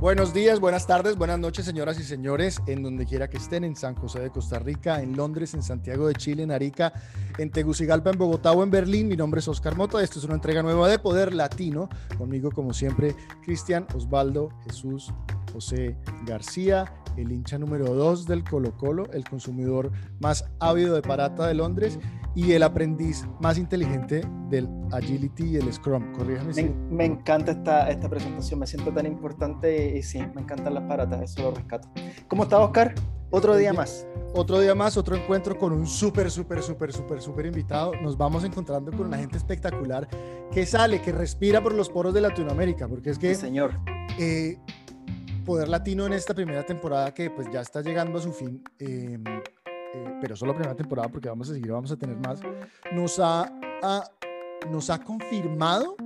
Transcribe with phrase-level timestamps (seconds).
[0.00, 3.74] Buenos días, buenas tardes, buenas noches, señoras y señores, en donde quiera que estén, en
[3.74, 6.92] San José de Costa Rica, en Londres, en Santiago de Chile, en Arica,
[7.36, 9.08] en Tegucigalpa, en Bogotá o en Berlín.
[9.08, 10.00] Mi nombre es Oscar Mota.
[10.00, 11.88] Esto es una entrega nueva de Poder Latino.
[12.16, 15.12] Conmigo, como siempre, Cristian, Osvaldo, Jesús,
[15.52, 16.84] José García,
[17.20, 19.90] el hincha número 2 del Colo Colo, el consumidor
[20.20, 21.98] más ávido de parata de Londres
[22.34, 26.12] y el aprendiz más inteligente del agility y el scrum.
[26.12, 26.52] Corríjame.
[26.54, 30.84] Me, me encanta esta, esta presentación, me siento tan importante y sí, me encantan las
[30.84, 31.88] paratas, eso lo rescato.
[32.28, 32.94] ¿Cómo está Oscar?
[33.30, 34.06] Otro día más.
[34.34, 37.92] Otro día más, otro encuentro con un súper, súper, súper, súper, súper invitado.
[38.00, 40.08] Nos vamos encontrando con una gente espectacular
[40.50, 43.34] que sale, que respira por los poros de Latinoamérica, porque es que...
[43.34, 43.72] señor.
[44.18, 44.58] Eh,
[45.48, 49.24] Poder Latino en esta primera temporada que pues ya está llegando a su fin, em,
[49.26, 52.38] eh, pero solo primera temporada porque vamos a seguir, vamos a tener más,
[52.92, 53.50] nos ha,
[54.70, 55.96] nos ha confirmado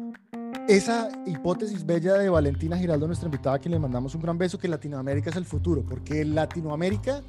[0.69, 4.59] esa hipótesis bella de Valentina Giraldo, nuestra invitada, a quien le mandamos un gran beso,
[4.59, 7.21] que Latinoamérica es el futuro, porque Latinoamérica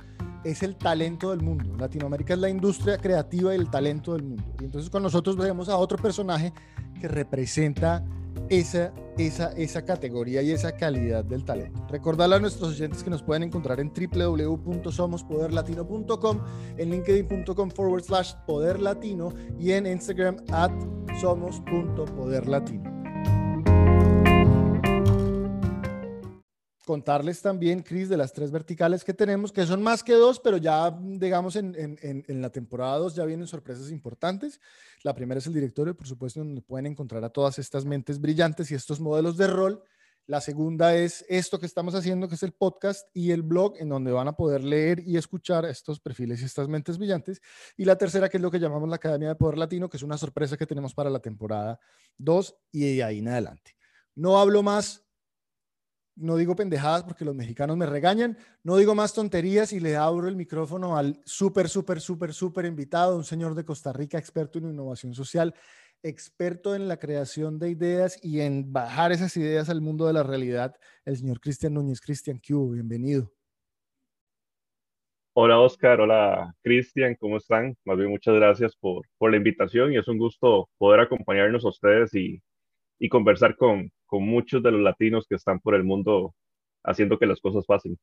[0.43, 1.75] es el talento del mundo.
[1.79, 4.43] Latinoamérica es la industria creativa y el talento del mundo.
[4.61, 6.53] Y entonces con nosotros vemos a otro personaje
[7.01, 8.05] que representa
[8.59, 11.85] esa, esa, esa categoría y esa calidad del talento.
[11.89, 16.39] Recordarle a nuestros oyentes que nos pueden encontrar en www.somospoderlatino.com,
[16.77, 20.71] en linkedin.com forward slash poderlatino y en Instagram at
[21.19, 22.92] somos.poderlatino.
[26.85, 30.57] contarles también, Cris, de las tres verticales que tenemos, que son más que dos, pero
[30.57, 34.59] ya, digamos, en, en, la temporada 2 ya vienen sorpresas importantes.
[35.03, 38.71] La primera es el directorio, por supuesto, donde pueden encontrar a todas estas mentes brillantes
[38.71, 39.83] y estos modelos de rol.
[40.25, 43.89] La segunda es esto que estamos haciendo, que es el podcast y el blog, en
[43.89, 47.41] donde van a poder leer y escuchar estos perfiles y estas mentes brillantes.
[47.75, 50.03] Y la tercera, que es lo que llamamos la Academia de Poder Latino, que es
[50.03, 51.77] una sorpresa que tenemos para la temporada
[52.17, 53.75] 2 y de ahí en adelante.
[54.15, 55.02] No hablo más,
[56.15, 60.27] no digo pendejadas porque los mexicanos me regañan, no digo más tonterías y le abro
[60.27, 64.69] el micrófono al súper, súper, súper, súper invitado, un señor de Costa Rica, experto en
[64.69, 65.53] innovación social,
[66.03, 70.23] experto en la creación de ideas y en bajar esas ideas al mundo de la
[70.23, 72.01] realidad, el señor Cristian Núñez.
[72.01, 73.31] Cristian, ¿qué bienvenido.
[75.35, 77.75] Hola Oscar, hola Cristian, ¿cómo están?
[77.85, 81.69] Más bien muchas gracias por, por la invitación y es un gusto poder acompañarnos a
[81.69, 82.39] ustedes y,
[82.99, 86.35] y conversar con, con muchos de los latinos que están por el mundo
[86.83, 87.97] haciendo que las cosas pasen.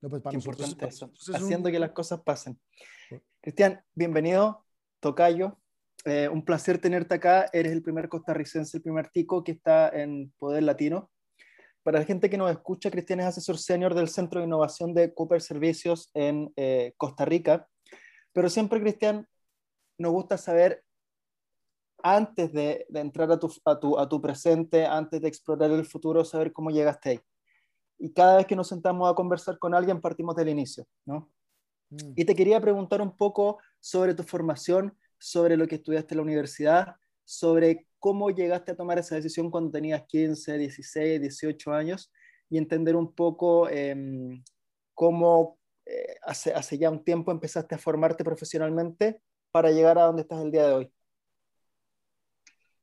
[0.00, 2.58] No, pues para importante eso, haciendo que las cosas pasen.
[3.40, 4.66] Cristian, bienvenido,
[4.98, 5.56] Tocayo.
[6.04, 7.48] Eh, un placer tenerte acá.
[7.52, 11.12] Eres el primer costarricense, el primer tico que está en Poder Latino.
[11.84, 15.14] Para la gente que nos escucha, Cristian es asesor senior del Centro de Innovación de
[15.14, 17.68] Cooper Servicios en eh, Costa Rica.
[18.32, 19.28] Pero siempre, Cristian,
[19.96, 20.82] nos gusta saber
[22.02, 23.50] antes de, entrar a tu,
[23.98, 27.20] a, tu, presente, antes de explorar el futuro, saber cómo llegaste ahí.
[27.98, 31.30] Y cada vez que nos sentamos a conversar con alguien, partimos del inicio, ¿no?
[31.90, 32.12] Mm.
[32.16, 36.22] Y te quería preguntar un poco sobre tu formación, sobre lo que estudiaste en la
[36.22, 42.10] universidad, sobre cómo llegaste a tomar esa decisión cuando tenías 15, 16, 18 años
[42.48, 44.42] y entender un poco em,
[44.94, 50.22] cómo eh, hace, hace ya un tiempo empezaste a formarte profesionalmente para llegar a donde
[50.22, 50.92] estás el día de hoy.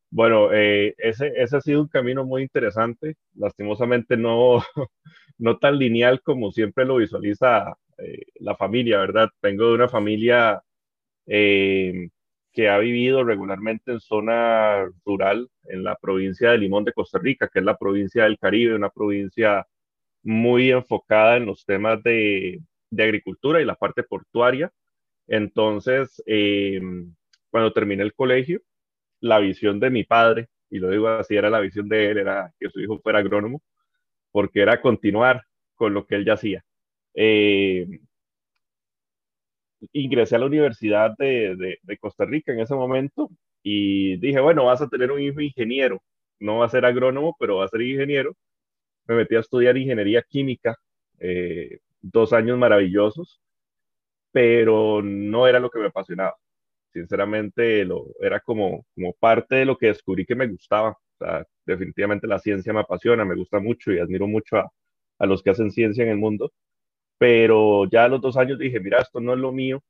[0.09, 4.63] Bueno, eh, ese, ese ha sido un camino muy interesante, lastimosamente no,
[5.37, 9.29] no tan lineal como siempre lo visualiza eh, la familia, ¿verdad?
[9.41, 10.61] Vengo de una familia
[11.27, 12.09] eh,
[12.53, 17.49] que ha vivido regularmente en zona rural, en la provincia de Limón de Costa Rica,
[17.51, 19.67] que es la provincia del Caribe, una provincia
[20.23, 24.71] muy enfocada en los temas de, de agricultura y la parte portuaria.
[25.27, 26.21] Entonces,
[27.49, 28.61] cuando terminé el colegio,
[29.21, 32.53] la visión de mi padre, y lo digo así, era la visión de él, era
[32.59, 33.61] que su hijo fuera agrónomo,
[34.31, 35.43] porque era continuar
[35.75, 36.63] con lo que él ya hacía.
[37.13, 37.87] Eh,
[39.93, 43.29] ingresé a la Universidad de, Costa Rica en ese momento
[43.63, 46.01] y dije, bueno, vas a tener un hijo ingeniero,
[46.39, 48.35] no va a ser agrónomo, pero va a ser ingeniero.
[49.07, 50.77] Me metí a estudiar ingeniería química,
[51.19, 53.41] eh, dos años maravillosos,
[54.31, 56.35] pero no era lo que me apasionaba
[56.97, 60.97] sinceramente lo, era como, como parte de lo que descubrí que me gustaba.
[61.65, 64.71] Definitivamente la ciencia me apasiona, me gusta mucho y admiro mucho a,
[65.19, 66.51] a los que hacen ciencia en el mundo.
[67.17, 69.83] Pero ya a los dos años dije, mira, esto no es lo mío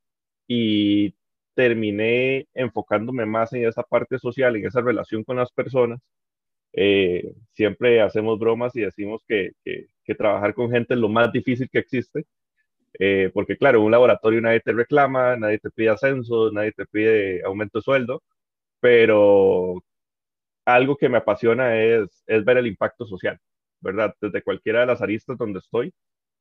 [0.47, 1.15] y
[1.55, 5.99] terminé enfocándome más en esa parte social, en esa relación con las personas.
[6.73, 11.31] Eh, siempre hacemos bromas y decimos que, que, que, trabajar con gente es lo más
[11.31, 12.25] difícil que existe,
[12.99, 17.43] eh, porque claro, un laboratorio nadie te reclama, nadie te pide ascenso, nadie te pide
[17.43, 18.23] aumento de sueldo,
[18.79, 19.83] pero
[20.65, 23.39] algo que me apasiona es, es ver el impacto social.
[23.81, 24.15] ¿verdad?
[24.21, 25.93] Desde cualquiera de las aristas donde estoy.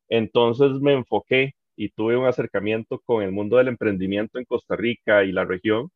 [0.09, 5.25] Entonces me enfoqué y tuve un acercamiento con el mundo del emprendimiento en Costa Rica
[5.25, 5.91] y la región.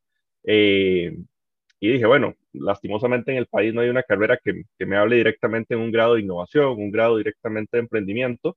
[0.44, 1.16] Eh,
[1.80, 5.16] y dije, bueno, lastimosamente en el país no hay una carrera que, que, me hable
[5.16, 8.56] directamente en un grado de innovación, un grado directamente de emprendimiento.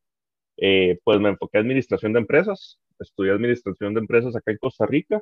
[0.58, 4.86] Eh, pues me enfoqué en administración de empresas, estudié administración de empresas acá en Costa
[4.86, 5.22] Rica,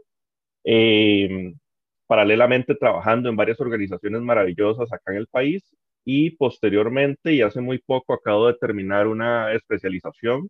[0.65, 1.53] eh,
[2.07, 5.63] paralelamente trabajando en varias organizaciones maravillosas acá en el país
[6.05, 10.49] y posteriormente, y hace muy poco, acabo de terminar una especialización.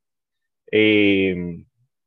[0.72, 1.63] Eh,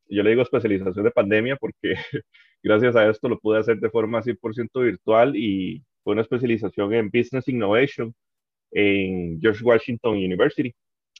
[0.08, 1.94] yo le digo especialización de pandemia porque
[2.62, 7.10] gracias a esto lo pude hacer de forma 100% virtual y fue una especialización en
[7.10, 8.14] Business Innovation
[8.72, 10.74] en George Washington University.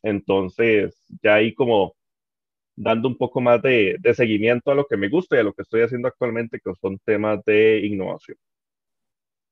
[0.05, 1.97] Entonces, ya ahí como
[2.77, 5.63] dando un poco más de, seguimiento a lo que me gusta y a lo que
[5.63, 8.37] estoy haciendo actualmente, que son temas de innovación.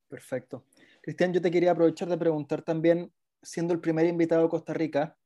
[0.08, 0.66] Perfecto.
[1.00, 3.10] Cristian, yo te quería aprovechar de preguntar también,
[3.40, 5.16] siendo el primer invitado de Costa Rica,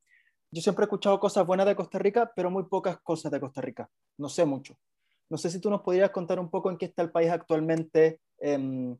[0.49, 3.59] yo siempre he escuchado cosas buenas de Costa Rica, pero muy pocas cosas de Costa
[3.59, 3.89] Rica.
[4.17, 4.79] No sé mucho.
[5.29, 8.21] No sé si tú nos podrías contar un poco en qué está el país actualmente,
[8.39, 8.95] eh,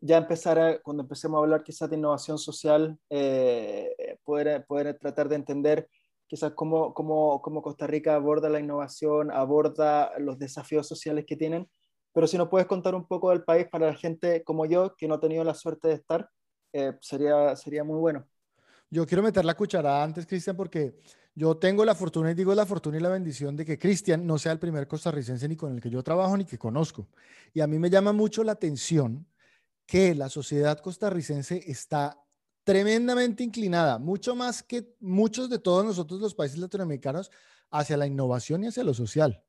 [0.00, 5.36] ya empezar, cuando empecemos a hablar quizás de innovación social, eh, poder, poder tratar de
[5.36, 5.88] entender
[6.26, 11.66] quizás cómo, cómo, cómo, Costa Rica aborda la innovación, aborda los desafíos sociales que tienen.
[12.12, 15.08] Pero si nos puedes contar un poco del país para la gente como yo, que
[15.08, 16.28] no ha tenido la suerte de estar,
[16.74, 18.28] eh, sería, sería muy bueno.
[18.90, 20.98] Yo quiero meter la cucharada antes, Cristian, porque
[21.34, 24.36] yo tengo la fortuna, y digo la fortuna y la bendición de que Cristian no
[24.36, 27.08] sea el primer costarricense ni con el que yo trabajo ni que conozco.
[27.54, 29.26] Y a mí me llama mucho la atención
[29.86, 32.18] que la sociedad costarricense está
[32.68, 37.30] tremendamente inclinada, mucho más que muchos de todos nosotros los países latinoamericanos,
[37.70, 39.42] hacia la innovación y hacia lo social.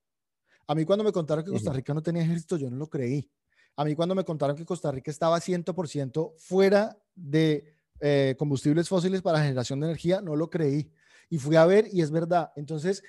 [0.67, 3.29] A mí cuando me contaron que Costa Rica no tenía ejército, yo no lo creí.
[3.75, 7.65] A mí cuando me contaron que Costa Rica estaba 100% fuera de
[7.99, 10.89] eh, combustibles fósiles para generación de energía, no lo creí.
[11.29, 12.53] Y fui a ver y es verdad.
[12.55, 13.03] Entonces,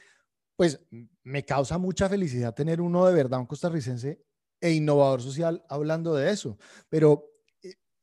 [0.56, 0.80] pues
[1.22, 4.24] me causa mucha felicidad tener uno de verdad, un costarricense
[4.60, 6.58] e innovador social hablando de eso.
[6.88, 7.29] Pero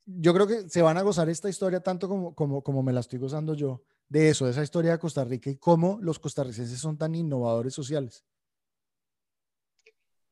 [0.07, 3.01] yo creo que se van a gozar esta historia tanto como, como, como me la
[3.01, 6.79] estoy gozando yo, de eso, de esa historia de Costa Rica y cómo los costarricenses
[6.79, 8.25] son tan innovadores sociales.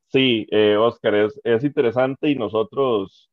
[0.08, 3.30] Sí, eh, Oscar, es, es, interesante y nosotros,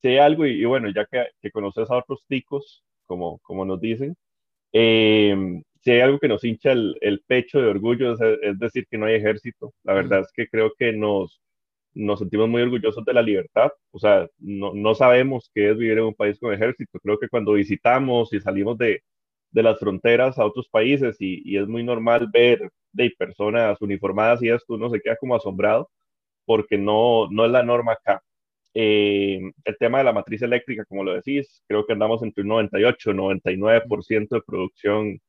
[0.00, 4.14] sé algo, y, bueno, ya que, que, conoces a otros ticos, como, como nos dicen,
[4.72, 5.34] eh,
[5.80, 8.96] si hay algo que nos hincha el, el pecho de orgullo, es, es, decir, que
[8.96, 9.74] no hay ejército.
[9.82, 11.42] La verdad es que creo que nos,
[11.94, 13.70] nos sentimos muy orgullosos de la libertad.
[13.92, 16.98] O sea, no, no, sabemos qué es vivir en un país con ejército.
[17.00, 19.02] Creo que cuando visitamos y salimos de,
[19.52, 24.42] de las fronteras a otros países y, y, es muy normal ver de personas uniformadas
[24.42, 25.90] y esto, uno se queda como asombrado
[26.46, 28.22] porque no, no es la norma acá.
[28.74, 32.48] Eh, el tema de la matriz eléctrica, como lo decís, creo que andamos entre un
[32.48, 35.20] 98 99% de producción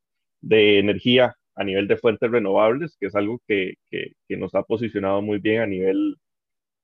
[0.42, 5.22] de energía a nivel de fuentes renovables, que es algo que, que nos ha posicionado
[5.22, 6.18] muy bien a nivel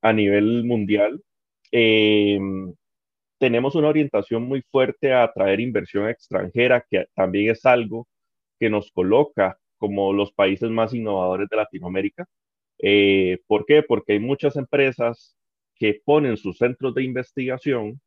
[0.01, 1.21] a nivel mundial.
[1.71, 2.39] Eh,
[3.39, 8.07] tenemos una orientación muy fuerte a atraer inversión extranjera, que también es algo
[8.59, 12.27] que nos coloca como los países más innovadores de Latinoamérica.
[12.79, 13.83] Eh, ¿Por qué?
[13.83, 15.35] Porque hay muchas empresas
[15.75, 17.99] que ponen sus centros de investigación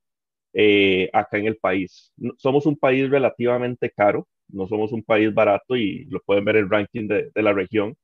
[0.52, 2.12] eh, acá en el país.
[2.38, 6.64] Somos un país relativamente caro, no somos un país barato y lo pueden ver en
[6.64, 7.96] el ranking de, de la región,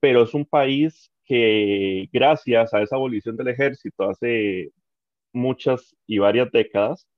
[0.00, 4.70] pero es un país que gracias a esa abolición del ejército hace
[5.32, 7.08] muchas y varias décadas,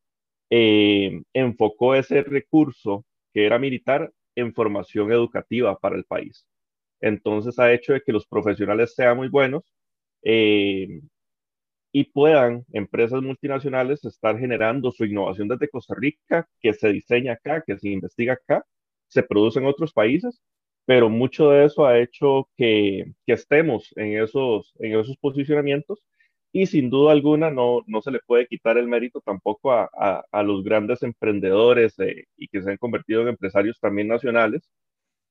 [0.50, 6.46] eh, enfocó ese recurso que era militar en formación educativa para el país.
[7.00, 9.64] Entonces ha hecho de que los profesionales sean muy buenos
[10.22, 11.00] eh,
[11.92, 17.64] y puedan empresas multinacionales estar generando su innovación desde Costa Rica, que se diseña acá,
[17.66, 18.64] que se investiga acá,
[19.08, 20.40] se produce en otros países
[20.86, 26.04] pero mucho de eso ha hecho que, que estemos en esos, en esos posicionamientos
[26.52, 30.24] y sin duda alguna no, no se le puede quitar el mérito tampoco a, a,
[30.30, 34.70] a los grandes emprendedores eh, y que se han convertido en empresarios también nacionales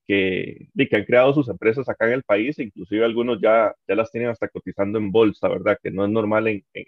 [0.05, 3.73] que, y que han creado sus empresas acá en el país, e inclusive algunos ya,
[3.87, 5.77] ya las tienen hasta cotizando en bolsa, ¿verdad?
[5.81, 6.85] Que no es normal en, en,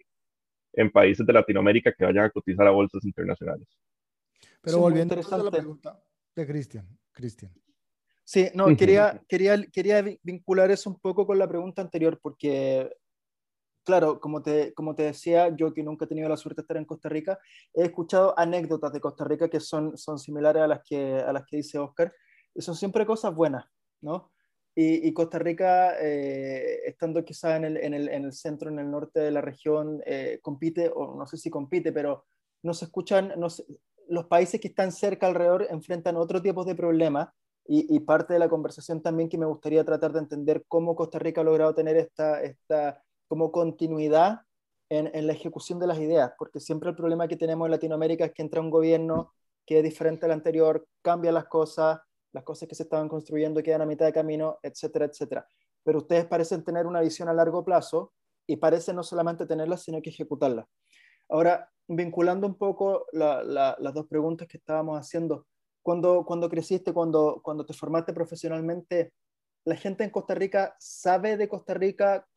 [0.74, 3.68] en países de Latinoamérica que vayan a cotizar a bolsas internacionales.
[4.62, 6.04] Pero volviendo a la pregunta
[6.36, 7.54] de Cristian, Cristian.
[8.28, 12.92] Sí, no, quería, quería, quería vincular eso un poco con la pregunta anterior, porque,
[13.84, 16.78] claro, como te, como te decía, yo que nunca he tenido la suerte de estar
[16.78, 17.38] en Costa Rica,
[17.72, 21.46] he escuchado anécdotas de Costa Rica que son, son similares a las que, a las
[21.46, 22.12] que dice Oscar,
[22.56, 23.66] y son siempre cosas buenas,
[24.02, 24.32] ¿no?
[24.74, 28.80] Y, y Costa Rica, eh, estando quizá en el, en, el, en el, centro, en
[28.80, 32.26] el norte de la región, eh, compite, o no sé si compite, pero
[32.64, 33.64] no se escuchan, no se,
[34.08, 37.30] los países que están cerca alrededor enfrentan otro tipo de problemas
[37.68, 41.42] y, parte de la conversación también que me gustaría tratar de entender cómo Costa Rica
[41.42, 44.42] ha logrado tener esta, esta como continuidad
[44.90, 48.26] en, en, la ejecución de las ideas, porque siempre el problema que tenemos en Latinoamérica
[48.26, 49.34] es que entra un gobierno
[49.66, 52.00] que es diferente al anterior, cambia las cosas,
[52.34, 55.48] las cosas que se estaban construyendo quedan a mitad de camino, etcétera, etcétera.
[55.84, 58.14] Pero ustedes parecen tener una visión a largo plazo
[58.46, 60.68] y parecen no solamente tenerla, sino que ejecutarla.
[61.30, 65.48] Ahora, vinculando un poco las dos preguntas que estábamos haciendo,
[65.86, 69.14] cuando, cuando creciste, cuando, cuando te formaste profesionalmente,
[69.66, 72.28] ¿la gente en Costa Rica sabe de Costa Rica?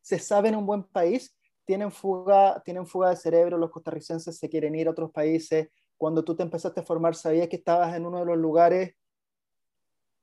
[0.00, 1.36] ¿Se sabe en un buen país?
[1.64, 3.58] ¿Tienen fuga, ¿Tienen fuga de cerebro?
[3.58, 5.68] ¿Los costarricenses se quieren ir a otros países?
[5.96, 8.94] Cuando tú te empezaste a formar, ¿sabías que estabas en uno de los lugares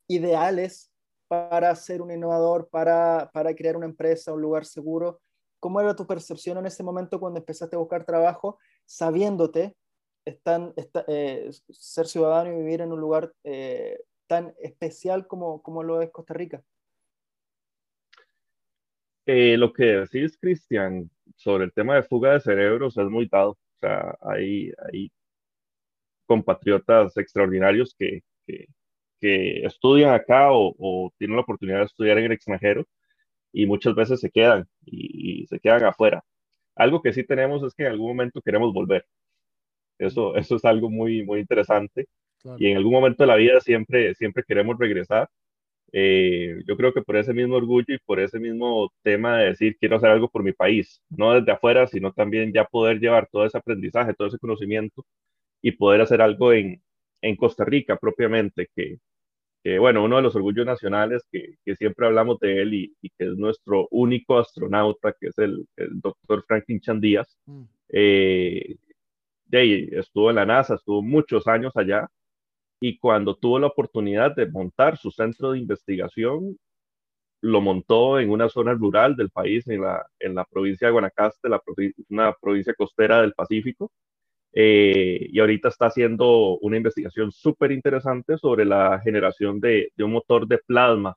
[0.08, 0.90] ideales
[1.28, 5.20] para ser un innovador, para, para crear una empresa, un lugar seguro?
[5.60, 9.76] ¿Cómo era tu percepción en ese momento cuando empezaste a buscar trabajo, sabiéndote
[10.30, 10.74] están,
[11.08, 16.12] eh, ser ciudadano y vivir en un lugar eh, tan especial como, como lo es
[16.12, 16.64] Costa Rica?
[19.26, 23.52] Eh, lo que decís, Cristian, sobre el tema de fuga de cerebros es muy dado.
[23.52, 25.12] O sea, hay, hay
[26.26, 28.68] compatriotas extraordinarios que, que,
[29.20, 32.86] que estudian acá o, o, tienen la oportunidad de estudiar en el extranjero
[33.52, 36.24] y muchas veces se quedan y, se quedan afuera.
[36.76, 39.06] Algo que sí tenemos es que en algún momento queremos volver.
[40.00, 42.08] Eso, eso es algo muy, muy interesante.
[42.58, 45.30] Y en algún momento de la vida siempre, siempre queremos regresar.
[45.92, 49.76] Eh, yo creo que por ese mismo orgullo y por ese mismo tema de decir
[49.80, 53.46] quiero hacer algo por mi país, no desde afuera, sino también ya poder llevar todo
[53.46, 55.06] ese aprendizaje, todo ese conocimiento
[55.62, 56.82] y poder hacer algo en,
[57.22, 59.00] en Costa Rica propiamente, que,
[59.64, 63.10] que, bueno, uno de los orgullos nacionales que, que siempre hablamos de él y, y,
[63.10, 67.38] que es nuestro único astronauta, que es el, el doctor Franklin Chandías.
[67.46, 67.64] Mm.
[67.90, 68.76] Eh,
[69.52, 72.08] estuvo en la NASA, estuvo muchos años allá
[72.82, 76.58] y cuando tuvo la oportunidad de montar su centro de investigación,
[77.42, 81.50] lo montó en una zona rural del país, en la, en la provincia de Guanacaste,
[81.50, 81.62] la,
[82.10, 83.92] una provincia costera del Pacífico,
[84.54, 90.12] eh, y ahorita está haciendo una investigación súper interesante sobre la generación de, de, un
[90.14, 91.16] motor de plasma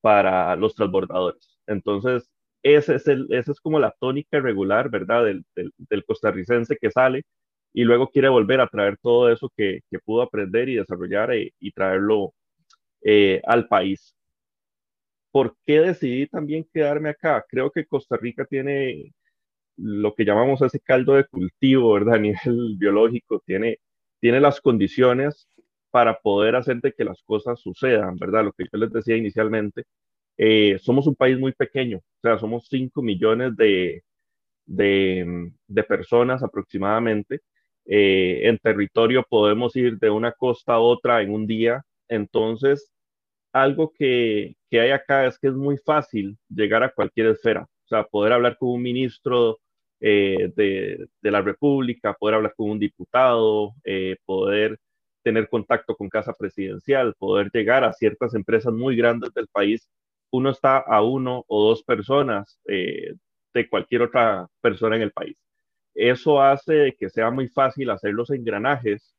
[0.00, 1.58] para los transbordadores.
[1.66, 2.28] Entonces,
[2.62, 5.24] ese es, el, ese es como la tónica regular, ¿verdad?
[5.24, 7.24] Del, del, costarricense que sale
[7.72, 11.52] y luego quiere volver a traer todo eso que, que pudo aprender y desarrollar eh,
[11.60, 12.34] y traerlo
[13.02, 14.14] eh, al país.
[15.30, 17.44] ¿Por qué decidí también quedarme acá?
[17.48, 19.12] Creo que Costa Rica tiene
[19.76, 22.14] lo que llamamos ese caldo de cultivo, ¿verdad?
[22.16, 23.80] A nivel biológico, tiene,
[24.20, 25.48] tiene las condiciones
[25.90, 28.44] para poder hacer de que las cosas sucedan, ¿verdad?
[28.44, 29.84] Lo que yo les decía inicialmente,
[30.38, 34.02] eh, somos un país muy pequeño, o sea, somos 5 millones de,
[34.66, 37.40] de personas aproximadamente.
[37.90, 42.92] Eh, en territorio podemos ir de una costa a otra en un día, entonces
[43.52, 47.88] algo que, que hay acá es que es muy fácil llegar a cualquier esfera, o
[47.88, 49.58] sea, poder hablar con un ministro
[50.00, 54.78] eh, de, de, la República, poder hablar con un diputado, eh, poder
[55.24, 59.88] tener contacto con casa presidencial, poder llegar a ciertas empresas muy grandes del país,
[60.30, 65.36] uno está a uno o dos personas de cualquier otra persona en el país.
[65.98, 69.16] Eso hace que sea muy fácil hacer los engranajes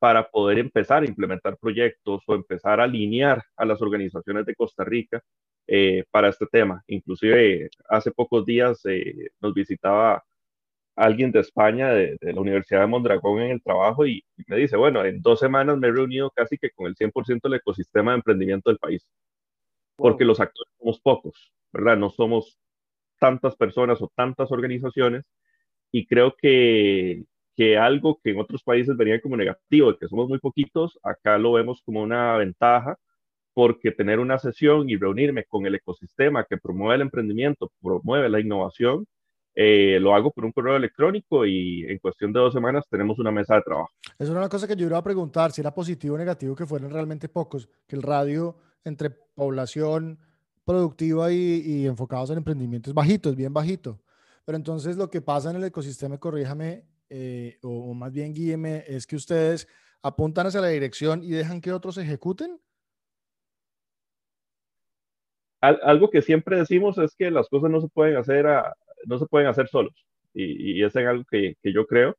[0.00, 4.82] para poder empezar a implementar proyectos o empezar a alinear a las organizaciones de Costa
[4.82, 5.22] Rica
[5.68, 6.82] eh, para este tema.
[6.88, 10.24] Inclusive hace pocos días eh, nos visitaba
[10.96, 15.04] alguien de España, de, la Universidad de Mondragón en el trabajo y, me dice, bueno,
[15.04, 18.70] en dos semanas me he reunido casi que con el 100% del ecosistema de emprendimiento
[18.70, 19.06] del país,
[19.96, 21.96] porque los actores somos pocos, ¿verdad?
[21.96, 22.58] No somos
[23.20, 25.24] tantas personas o tantas organizaciones
[25.92, 27.24] y creo que,
[27.56, 31.38] que algo que en otros países venía como negativo, de que somos muy poquitos, acá
[31.38, 32.98] lo vemos como una ventaja
[33.54, 38.38] porque tener una sesión y reunirme con el ecosistema que promueve el emprendimiento, promueve la
[38.38, 39.06] innovación,
[39.54, 43.30] eh, lo hago por un correo electrónico y en cuestión de dos semanas tenemos una
[43.30, 43.88] mesa de trabajo.
[44.18, 46.90] Es una cosa que yo iba a preguntar, si era positivo o negativo que fueran
[46.90, 50.18] realmente pocos, que el radio entre población
[50.66, 53.98] productiva y, y enfocados en emprendimiento es bajito, es bien bajito.
[54.46, 58.84] Pero entonces lo que pasa en el ecosistema, corríjame, eh, o, o, más bien guíeme,
[58.86, 59.68] es que ustedes
[60.00, 62.58] apuntan hacia la dirección y dejan que otros ejecuten
[65.60, 68.46] algo que siempre decimos es que las cosas no se pueden hacer,
[69.06, 69.94] no se pueden hacer solos.
[70.34, 72.16] Y, y es algo que, que, yo creo.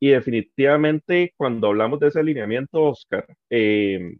[0.00, 4.16] Y definitivamente cuando hablamos de ese alineamiento, Oscar, eh,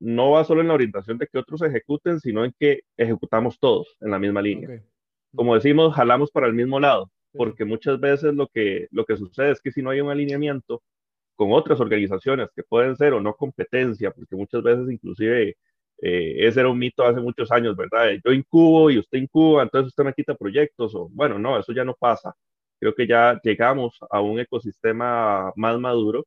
[0.00, 3.96] no va solo en la orientación de que otros ejecuten, sino en que ejecutamos todos
[4.00, 4.82] en la misma línea.
[5.34, 9.52] Como decimos, jalamos para el mismo lado, porque muchas veces lo que, lo que sucede
[9.52, 10.82] es que si no hay un alineamiento,
[11.36, 15.56] con otras organizaciones que pueden ser o no competencia, porque muchas veces inclusive
[16.02, 18.10] eh, ese era un mito hace muchos años, ¿verdad?
[18.24, 21.84] Yo incubo y usted incuba, entonces usted me quita proyectos, o bueno, no, eso ya
[21.84, 22.34] no pasa.
[22.80, 26.26] Creo que ya llegamos a un ecosistema más maduro,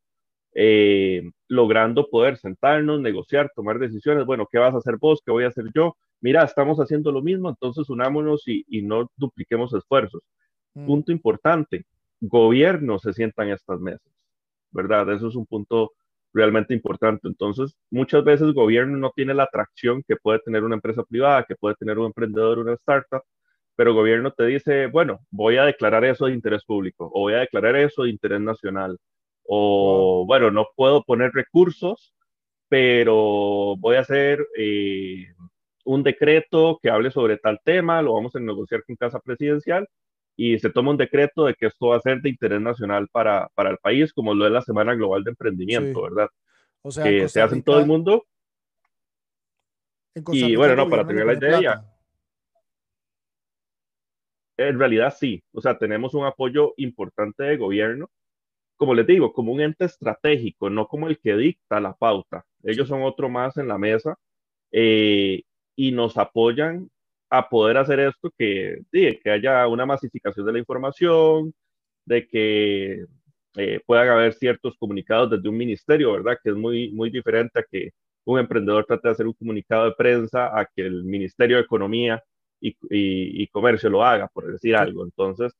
[0.53, 4.25] eh, logrando poder sentarnos, negociar, tomar decisiones.
[4.25, 5.21] Bueno, ¿qué vas a hacer vos?
[5.25, 5.95] ¿Qué voy a hacer yo?
[6.19, 10.21] Mira, estamos haciendo lo mismo, entonces unámonos y, no dupliquemos esfuerzos.
[10.73, 10.85] Mm.
[10.85, 11.85] Punto importante,
[12.19, 14.11] gobiernos se sientan en estas mesas,
[14.71, 15.11] ¿verdad?
[15.11, 15.93] Eso es un punto
[16.33, 17.27] realmente importante.
[17.27, 21.43] Entonces, muchas veces el gobierno no tiene la atracción que puede tener una empresa privada,
[21.43, 23.23] que puede tener un emprendedor, una startup,
[23.75, 27.33] pero el gobierno te dice, bueno, voy a declarar eso de interés público, o voy
[27.33, 28.97] a declarar eso de interés nacional,
[29.53, 32.13] o bueno, no puedo poner recursos,
[32.69, 35.25] pero voy a hacer eh,
[35.83, 39.89] un decreto que hable sobre tal tema, lo vamos a negociar con Casa Presidencial
[40.37, 43.49] y se toma un decreto de que esto va a ser de interés nacional para,
[43.53, 46.29] para el país, como lo es la Semana Global de Emprendimiento, ¿verdad?
[46.81, 48.23] O sea, que se hace en todo el mundo.
[50.31, 51.85] y bueno, no, para tener la idea,
[54.55, 58.09] en realidad sí, o sea, tenemos un apoyo importante de gobierno,
[58.81, 62.43] como les digo, como un ente estratégico, no como el que dicta la pauta.
[62.63, 64.15] Ellos son otro más en la mesa
[64.71, 65.43] eh,
[65.75, 66.89] y nos apoyan
[67.29, 71.53] a poder hacer esto, que, que haya una masificación de la información,
[72.05, 73.05] de que
[73.57, 76.39] eh, puedan haber ciertos comunicados desde un ministerio, ¿verdad?
[76.43, 77.91] Que es muy, muy diferente a que
[78.25, 82.23] un emprendedor trate de hacer un comunicado de prensa, a que el Ministerio de Economía
[82.59, 85.03] y, comercio lo haga, por decir algo.
[85.05, 85.53] Entonces,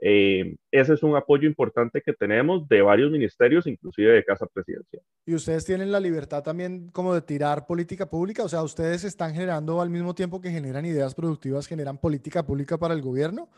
[0.00, 5.02] eh, ese es un apoyo importante que tenemos de varios ministerios, inclusive de Casa Presidencial.
[5.24, 8.44] ¿Y ustedes tienen la libertad también como de tirar política pública?
[8.44, 12.76] O sea, ¿ustedes están generando al mismo tiempo que generan ideas productivas, generan política pública
[12.78, 13.48] para el gobierno?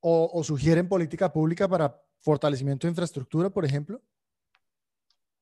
[0.00, 4.00] ¿O, o sugieren política pública para fortalecimiento de infraestructura, por ejemplo?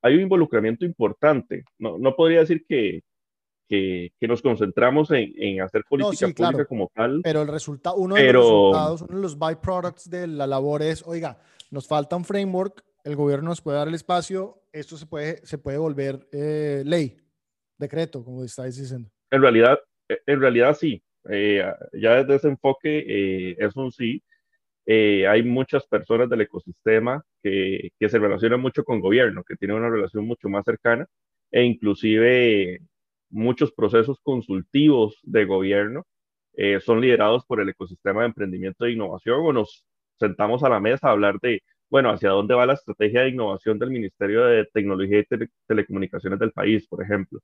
[0.03, 1.65] Hay un involucramiento importante.
[1.79, 3.03] No, no podría decir que,
[3.69, 7.21] que, nos concentramos en, hacer política pública como tal.
[7.23, 11.05] Pero el resultado, uno de los resultados, uno de los byproducts de la labor es,
[11.07, 11.39] oiga,
[11.71, 15.59] nos falta un framework, el gobierno nos puede dar el espacio, esto se puede, se
[15.59, 17.17] puede volver eh, ley,
[17.77, 19.11] decreto, como estáis diciendo.
[19.31, 19.79] En realidad,
[20.09, 21.03] en realidad sí.
[21.31, 24.23] Eh, ya desde ese enfoque eh, es un sí.
[24.87, 29.91] hay muchas personas del ecosistema que, que se relacionan mucho con gobierno, que tienen una
[29.91, 31.07] relación mucho más cercana
[31.51, 32.81] e inclusive
[33.31, 36.05] muchos procesos consultivos de gobierno
[36.55, 39.85] eh, son liderados por el ecosistema de emprendimiento e innovación o nos
[40.19, 43.79] sentamos a la mesa a hablar de, bueno, hacia dónde va la estrategia de innovación
[43.79, 45.27] del Ministerio de Tecnología y
[45.67, 47.41] Telecomunicaciones del país, por ejemplo.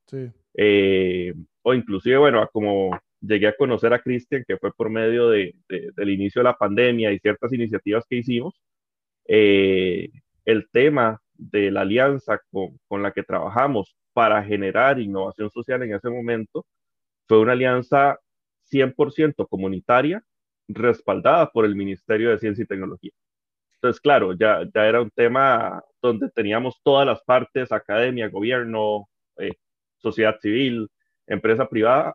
[0.54, 5.54] Eh, o inclusive, bueno, como llegué a conocer a Cristian, que fue por medio de,
[5.68, 8.60] del inicio de la pandemia y ciertas iniciativas que hicimos,
[9.26, 10.10] eh,
[10.44, 15.94] el tema de la alianza con, con la que trabajamos para generar innovación social en
[15.94, 16.64] ese momento
[17.26, 18.18] fue una alianza
[18.70, 20.22] 100% comunitaria
[20.68, 23.12] respaldada por el Ministerio de Ciencia y Tecnología.
[23.74, 29.52] Entonces, claro, ya, ya era un tema donde teníamos todas las partes, academia, gobierno, eh,
[29.98, 30.88] sociedad civil,
[31.26, 32.14] empresa privada,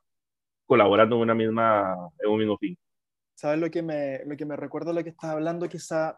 [0.65, 2.75] colaborando en, una misma, en un mismo fin.
[3.35, 5.69] ¿Sabes lo que me, lo que me recuerda lo que estás hablando?
[5.69, 6.15] Quizá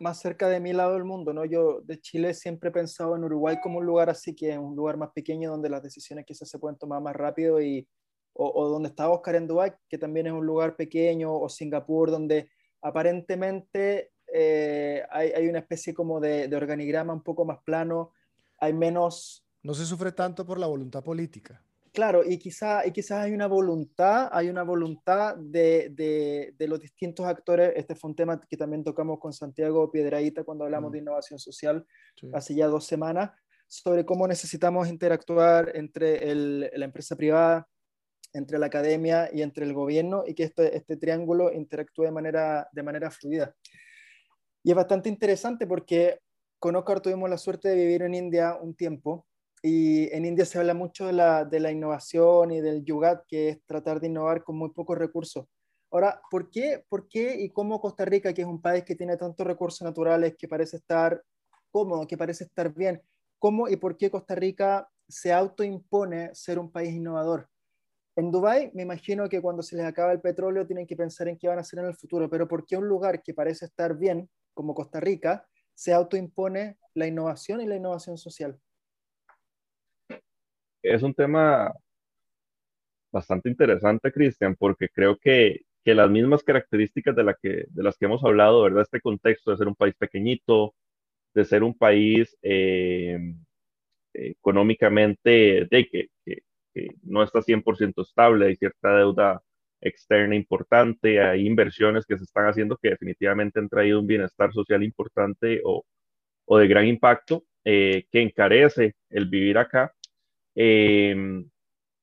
[0.00, 1.44] más cerca de mi lado del mundo, ¿no?
[1.44, 4.74] Yo de Chile siempre he pensado en Uruguay como un lugar así, que es un
[4.74, 7.88] lugar más pequeño donde las decisiones quizás se pueden tomar más rápido y,
[8.32, 12.50] o, donde está Oscar en Dubái, que también es un lugar pequeño, o Singapur, donde
[12.82, 18.12] aparentemente eh, hay, hay, una especie como de, de organigrama un poco más plano,
[18.58, 19.44] hay menos...
[19.62, 21.62] No se sufre tanto por la voluntad política.
[21.98, 26.78] Claro, y quizás y quizá hay una voluntad, hay una voluntad de, de, de, los
[26.78, 27.72] distintos actores.
[27.74, 31.02] Este fue un tema que también tocamos con Santiago Piedraíta cuando hablamos de mm.
[31.02, 31.84] innovación social
[32.32, 33.32] hace ya dos semanas,
[33.66, 37.68] sobre cómo necesitamos interactuar entre el, la empresa privada,
[38.32, 42.68] entre la academia y entre el gobierno y que este, este triángulo interactúe de manera,
[42.70, 43.56] de manera fluida.
[44.62, 46.20] Y es bastante interesante porque
[46.60, 49.26] con Oscar tuvimos la suerte de vivir en India un tiempo
[49.62, 53.48] y en India se habla mucho de la, de la innovación y del yugat, que
[53.50, 55.46] es tratar de innovar con muy pocos recursos.
[55.90, 59.16] Ahora, ¿por qué, ¿por qué y cómo Costa Rica, que es un país que tiene
[59.16, 61.22] tantos recursos naturales, que parece estar
[61.70, 63.02] cómodo, que parece estar bien,
[63.38, 67.48] cómo y por qué Costa Rica se autoimpone ser un país innovador?
[68.16, 71.38] En Dubái, me imagino que cuando se les acaba el petróleo tienen que pensar en
[71.38, 73.96] qué van a hacer en el futuro, pero ¿por qué un lugar que parece estar
[73.96, 78.60] bien, como Costa Rica, se autoimpone la innovación y la innovación social?
[80.82, 81.72] Es un tema
[83.12, 87.96] bastante interesante, Cristian, porque creo que, que, las mismas características de, la que, de las
[87.96, 88.82] que hemos hablado, ¿verdad?
[88.82, 90.74] Este contexto de ser un país pequeñito,
[91.34, 93.18] de ser un país eh,
[94.14, 96.42] económicamente de que, que,
[97.02, 99.42] no está 100% estable, hay cierta deuda
[99.80, 104.82] externa importante, hay inversiones que se están haciendo que definitivamente han traído un bienestar social
[104.84, 105.84] importante o,
[106.46, 109.92] o de gran impacto, eh, que encarece el vivir acá.
[110.60, 111.48] Em,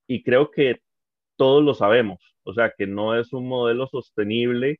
[0.07, 0.81] y creo que
[1.37, 4.79] todos lo sabemos, o sea, que no es un modelo sostenible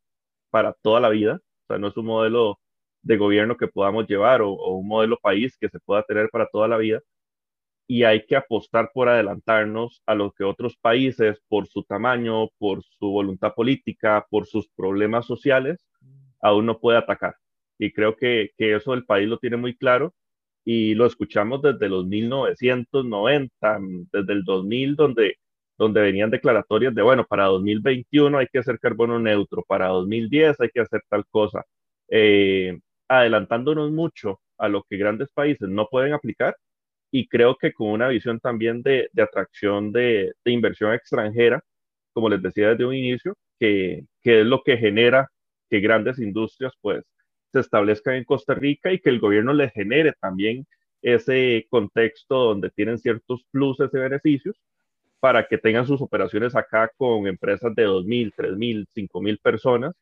[0.51, 2.59] para toda la vida, o sea, no es un modelo
[3.03, 6.47] de gobierno que podamos llevar o, o un modelo país que se pueda tener para
[6.49, 7.01] toda la vida,
[7.87, 12.83] y hay que apostar por adelantarnos a lo que otros países, por su tamaño, por
[12.83, 15.85] su voluntad política, por sus problemas sociales,
[16.41, 17.35] aún no puede atacar.
[17.77, 20.13] Y creo que, que eso el país lo tiene muy claro
[20.65, 23.79] y lo escuchamos desde los 1990,
[24.11, 25.37] desde el 2000, donde,
[25.77, 30.69] donde venían declaratorias de, bueno, para 2021 hay que hacer carbono neutro, para 2010 hay
[30.69, 31.63] que hacer tal cosa,
[32.09, 36.55] eh, adelantándonos mucho a lo que grandes países no pueden aplicar
[37.11, 41.61] y creo que con una visión también de, de atracción de, de, inversión extranjera,
[42.13, 45.29] como les decía desde un inicio, que, que, es lo que genera
[45.69, 47.03] que grandes industrias pues
[47.55, 50.67] se establezcan en Costa Rica y que el gobierno les genere también
[51.01, 54.61] ese contexto donde tienen ciertos pluses y beneficios
[55.21, 59.93] para que tengan sus operaciones acá con empresas de 2.000, 3.000, 5.000 personas,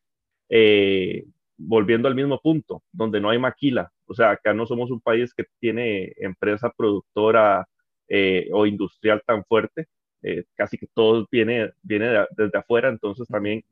[0.50, 1.26] eh,
[1.58, 5.32] volviendo al mismo punto, donde no hay maquila, o sea, acá no somos un país
[5.34, 7.68] que tiene empresa productora
[8.08, 9.86] eh, o industrial tan fuerte,
[10.24, 13.63] eh, casi que todo viene, viene desde afuera, entonces también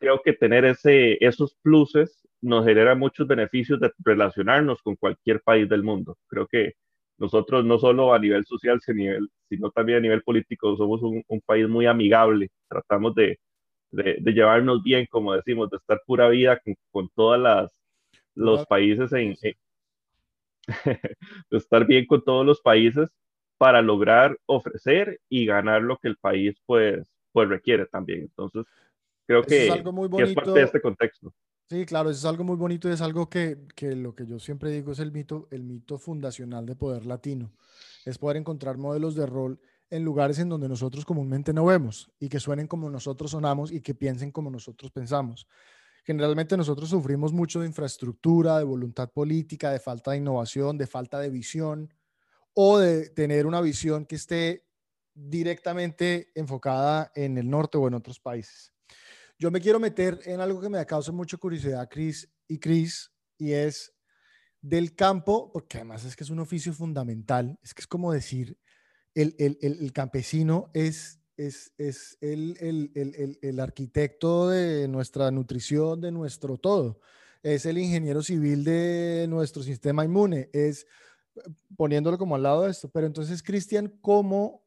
[0.00, 5.68] creo que tener ese, esos pluses nos genera muchos beneficios de relacionarnos con cualquier país
[5.68, 6.16] del mundo.
[6.26, 6.72] Creo que
[7.18, 11.86] nosotros no solo a nivel social, sino también a nivel político somos un, país muy
[11.86, 13.38] amigable, tratamos de,
[13.90, 17.70] de, llevarnos bien, como decimos, de estar pura vida con, con todas las
[18.34, 19.36] los países en,
[21.50, 23.10] estar bien con todos los países
[23.58, 28.20] para lograr ofrecer y ganar lo que el país pues, pues requiere también.
[28.20, 28.64] Entonces,
[29.30, 30.34] creo que es, algo muy bonito.
[30.34, 31.32] parte de este contexto.
[31.68, 34.40] Sí, claro, eso es algo muy bonito y es algo que, que, lo que yo
[34.40, 37.52] siempre digo es el mito, el mito fundacional de poder latino.
[38.04, 42.28] Es poder encontrar modelos de rol en lugares en donde nosotros comúnmente no vemos y
[42.28, 45.46] que suenen como nosotros sonamos y que piensen como nosotros pensamos.
[46.02, 51.20] Generalmente nosotros sufrimos mucho de infraestructura, de voluntad política, de falta de innovación, de falta
[51.20, 51.94] de visión
[52.52, 54.64] o de tener una visión que esté
[55.14, 58.72] directamente enfocada en el norte o en otros países.
[59.40, 63.52] Yo me quiero meter en algo que me causa mucha curiosidad, Chris y Chris, y
[63.52, 63.92] es
[64.60, 68.58] del campo, porque además es que es un oficio fundamental, es que es como decir,
[69.14, 76.00] el, el, el campesino es es, es el, el, el, el, arquitecto de nuestra nutrición,
[76.00, 77.00] de nuestro todo.
[77.42, 80.50] Es el ingeniero civil de nuestro sistema inmune.
[80.52, 80.86] Es
[81.78, 82.90] poniéndolo como al lado de esto.
[82.90, 84.66] Pero entonces, Cristian, ¿cómo?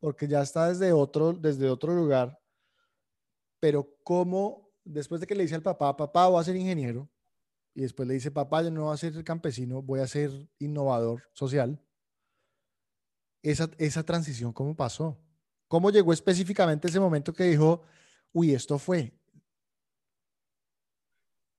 [0.00, 2.37] Porque ya está desde otro, desde otro lugar.
[3.60, 4.70] Pero ¿cómo?
[4.84, 7.08] Después de que le dice al papá, papá, voy a ser ingeniero.
[7.74, 11.22] Y después le dice, papá, yo no voy a ser campesino, voy a ser innovador
[11.32, 11.80] social.
[13.42, 15.16] Esa, esa transición, ¿cómo pasó?
[15.68, 17.82] ¿Cómo llegó específicamente ese momento que dijo,
[18.32, 19.12] uy, esto fue?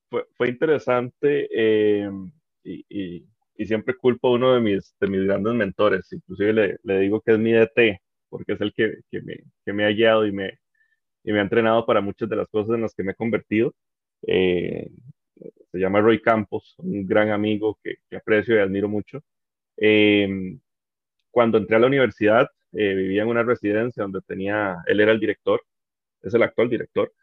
[0.10, 2.10] Fue, interesante eh,
[2.64, 3.26] y,
[3.66, 7.34] siempre culpo a uno de mis, de mis grandes mentores, inclusive le, le digo que
[7.34, 10.60] es mi DT, porque es el que, que, me, que, me, ha guiado y me,
[11.24, 13.74] y me ha entrenado para muchas de las cosas en las que me he convertido.
[14.28, 14.90] Eh,
[15.72, 19.24] se llama Roy Campos, un gran amigo que, aprecio y admiro mucho.
[19.78, 20.58] Eh,
[21.32, 25.20] cuando entré a la universidad, eh, vivía en una residencia donde tenía, él era el
[25.20, 25.62] director,
[26.22, 27.14] es el actual director,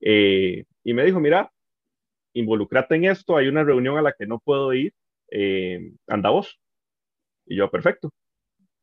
[0.00, 1.52] eh, y me dijo, mira,
[2.34, 4.94] involucrate en esto, hay una reunión a la que no puedo ir,
[5.30, 6.60] eh, anda vos.
[7.46, 8.12] Y yo, perfecto,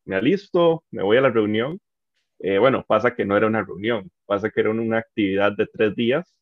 [0.05, 1.79] me alisto, me voy a la reunión.
[2.39, 6.35] bueno, pasa que no era una reunión, pasa que era una actividad de tres días,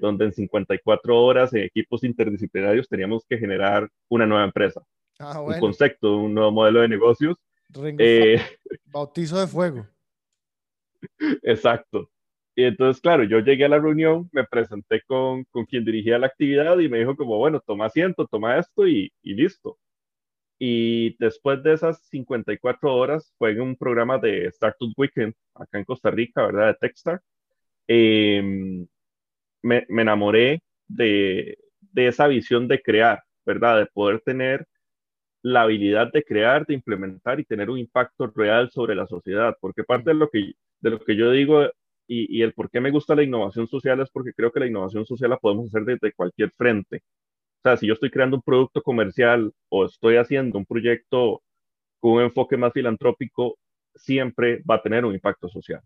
[0.00, 4.82] donde en 54 horas en equipos interdisciplinarios teníamos que generar una nueva empresa,
[5.18, 7.38] ah, un concepto, un nuevo modelo de negocios
[7.98, 8.40] eh,
[8.86, 9.86] bautizo de fuego.
[11.42, 12.10] Exacto.
[12.56, 16.28] Y entonces, claro, yo llegué a la reunión, me presenté con, con quien dirigía la
[16.28, 19.76] actividad y me dijo como, bueno, toma asiento, toma esto y, y listo.
[20.58, 25.84] Y después de esas 54 horas, fue en un programa de Startup Weekend acá en
[25.84, 26.68] Costa Rica, ¿verdad?
[26.68, 27.20] De Techstar.
[27.88, 28.86] Em,
[29.62, 33.78] me, me, enamoré de, de, esa visión de crear, ¿verdad?
[33.80, 34.66] De poder tener
[35.42, 39.84] la habilidad de crear, de implementar y tener un impacto real sobre la sociedad, porque
[39.84, 41.64] parte de lo que, de lo que yo digo
[42.06, 44.66] y, y, el por qué me gusta la innovación social es porque creo que la
[44.66, 47.02] innovación social la podemos hacer desde cualquier frente.
[47.64, 51.42] Sea, si yo estoy creando un producto comercial o estoy haciendo un proyecto
[51.98, 53.56] con un enfoque más filantrópico,
[53.94, 55.80] siempre va a tener un impacto social.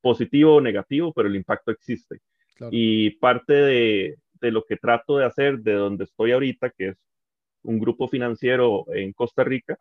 [0.00, 2.20] Positivo o negativo, pero el impacto existe.
[2.70, 6.96] Y parte de, de lo que trato de hacer de donde estoy ahorita, que es
[7.64, 9.78] un grupo financiero en Costa Rica,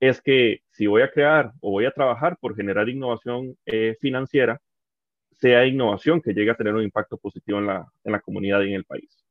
[0.00, 4.60] es que si voy a crear o voy a trabajar por generar innovación eh, financiera,
[5.30, 8.68] sea innovación que llegue a tener un impacto positivo en la, en la comunidad y
[8.68, 9.24] en el país.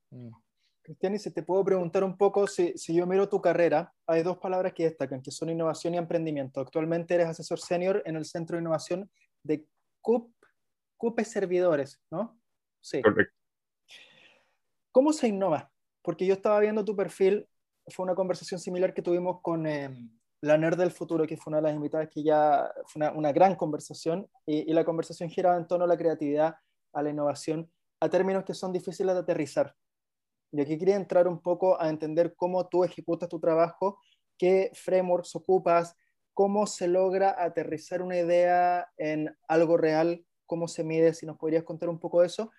[0.84, 4.24] Cristian, y si te puedo preguntar un poco, si, si, yo miro tu carrera, hay
[4.24, 6.60] dos palabras que destacan, que son innovación y emprendimiento.
[6.60, 9.10] Actualmente eres asesor senior en el Centro de Innovación
[9.44, 9.66] de
[10.02, 10.34] CUP,
[10.98, 12.40] CUPE Servidores, ¿no?
[12.82, 13.02] Sí.
[13.02, 13.36] Correcto.
[14.92, 15.72] ¿Cómo se innova?
[16.02, 17.48] Porque yo estaba viendo tu perfil,
[17.88, 21.58] fue una conversación similar que tuvimos con em, la NER del Futuro, que fue una
[21.58, 25.68] de las invitadas que ya fue una, gran conversación, y, y, la conversación giraba en
[25.68, 26.56] torno a la creatividad,
[26.94, 29.76] a la innovación, a términos que son difíciles de aterrizar.
[30.52, 34.00] Y aquí quería entrar un poco a entender cómo tú ejecutas tu trabajo,
[34.38, 35.96] qué frameworks ocupas,
[36.34, 41.64] cómo se logra aterrizar una idea en algo real, cómo se mide, si nos podrías
[41.64, 42.52] contar un poco de eso,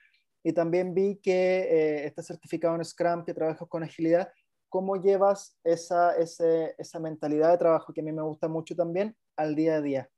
[0.42, 4.32] y también vi que eh, estás certificado en Scrum, que trabajas con agilidad.
[4.68, 9.54] ¿Cómo llevas esa, esa mentalidad de trabajo que a mí me gusta mucho también al
[9.54, 10.10] día a día?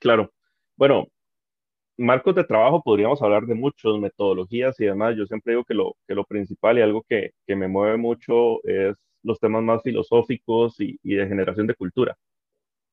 [0.00, 0.32] Claro.
[0.76, 1.06] Bueno,
[1.98, 5.16] marcos de trabajo podríamos hablar de muchos, metodologías y demás.
[5.16, 8.64] Yo siempre digo que lo, que lo principal y algo que, que me mueve mucho
[8.64, 12.16] es los temas más filosóficos y, y de generación de cultura.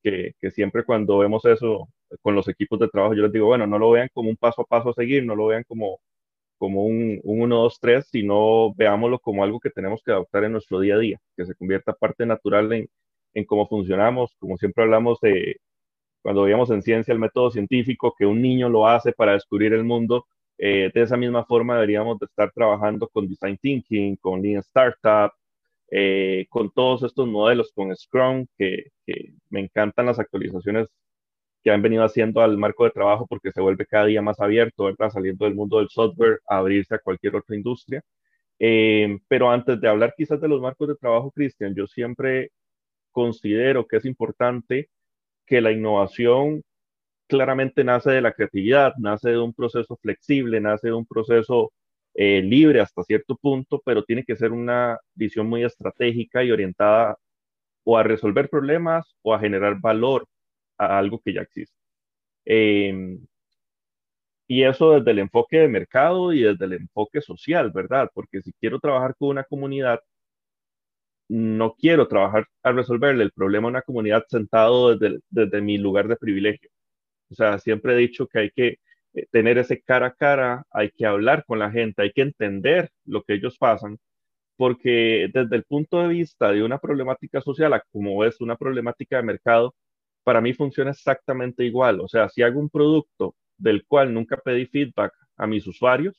[0.04, 1.90] Que, que, siempre cuando vemos eso
[2.22, 4.62] con los equipos de trabajo, yo les digo, bueno, no lo vean como un paso
[4.64, 6.00] a paso a seguir, no lo vean como,
[6.58, 10.54] como un, un 1, 2, 3, sino veámoslo como algo que tenemos que adoptar en
[10.54, 12.90] nuestro día a día, que se convierta parte natural en,
[13.34, 15.58] en cómo funcionamos, como siempre hablamos de
[16.26, 19.84] cuando veíamos en ciencia el método científico, que un niño lo hace para descubrir el
[19.84, 20.26] mundo,
[20.58, 25.32] eh, de esa misma forma deberíamos de estar trabajando con Design Thinking, con Lean Startup,
[25.92, 30.88] eh, con todos estos modelos, con Scrum, que, que me encantan las actualizaciones
[31.64, 34.86] que han venido haciendo al marco de trabajo porque se vuelve cada día más abierto,
[34.86, 35.12] ¿verdad?
[35.12, 38.02] Saliendo del mundo del software a abrirse a cualquier otra industria.
[38.58, 42.52] Eh, pero antes de hablar quizás de los marcos de trabajo, Cristian, yo siempre
[43.12, 44.90] considero que es importante
[45.46, 46.64] que la innovación
[47.28, 51.74] claramente nace de la creatividad, nace de un proceso flexible, nace de un proceso
[52.14, 57.18] eh, libre hasta cierto punto, pero tiene que ser una visión muy estratégica y orientada
[57.84, 60.28] o a resolver problemas o a generar valor
[60.78, 61.76] a algo que ya existe.
[62.46, 63.20] Em,
[64.48, 68.10] y eso desde el enfoque de mercado y desde el enfoque social, ¿verdad?
[68.14, 70.00] Porque si quiero trabajar con una comunidad,
[71.28, 76.08] no quiero trabajar a resolverle el problema a una comunidad sentado desde, desde mi lugar
[76.08, 76.70] de privilegio.
[77.30, 78.80] O sea, siempre he dicho que hay que
[79.14, 82.92] eh, tener ese cara a cara, hay que hablar con la gente, hay que entender
[83.06, 83.98] lo que ellos pasan,
[84.58, 89.24] porque desde el punto de vista de una problemática social, como es una problemática de
[89.24, 89.76] mercado,
[90.24, 92.00] para mí funciona exactamente igual.
[92.02, 96.16] O sea, si hago un producto del cual nunca pedí feedback a mis usuarios,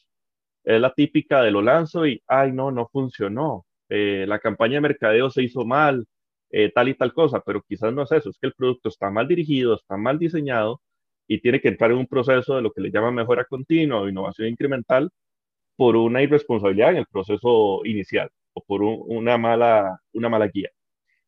[0.64, 3.66] es la típica de lo lanzo y, ay, no, no funcionó.
[3.88, 6.06] Eh, la campaña de mercadeo se hizo mal,
[6.50, 9.10] eh, tal y tal cosa, pero quizás no es eso, es que el producto está
[9.10, 10.80] mal dirigido, está mal diseñado
[11.26, 14.08] y tiene que entrar en un proceso de lo que le llaman mejora continua o
[14.08, 15.10] innovación incremental
[15.76, 20.70] por una irresponsabilidad en el proceso inicial o por una, mala, una mala guía.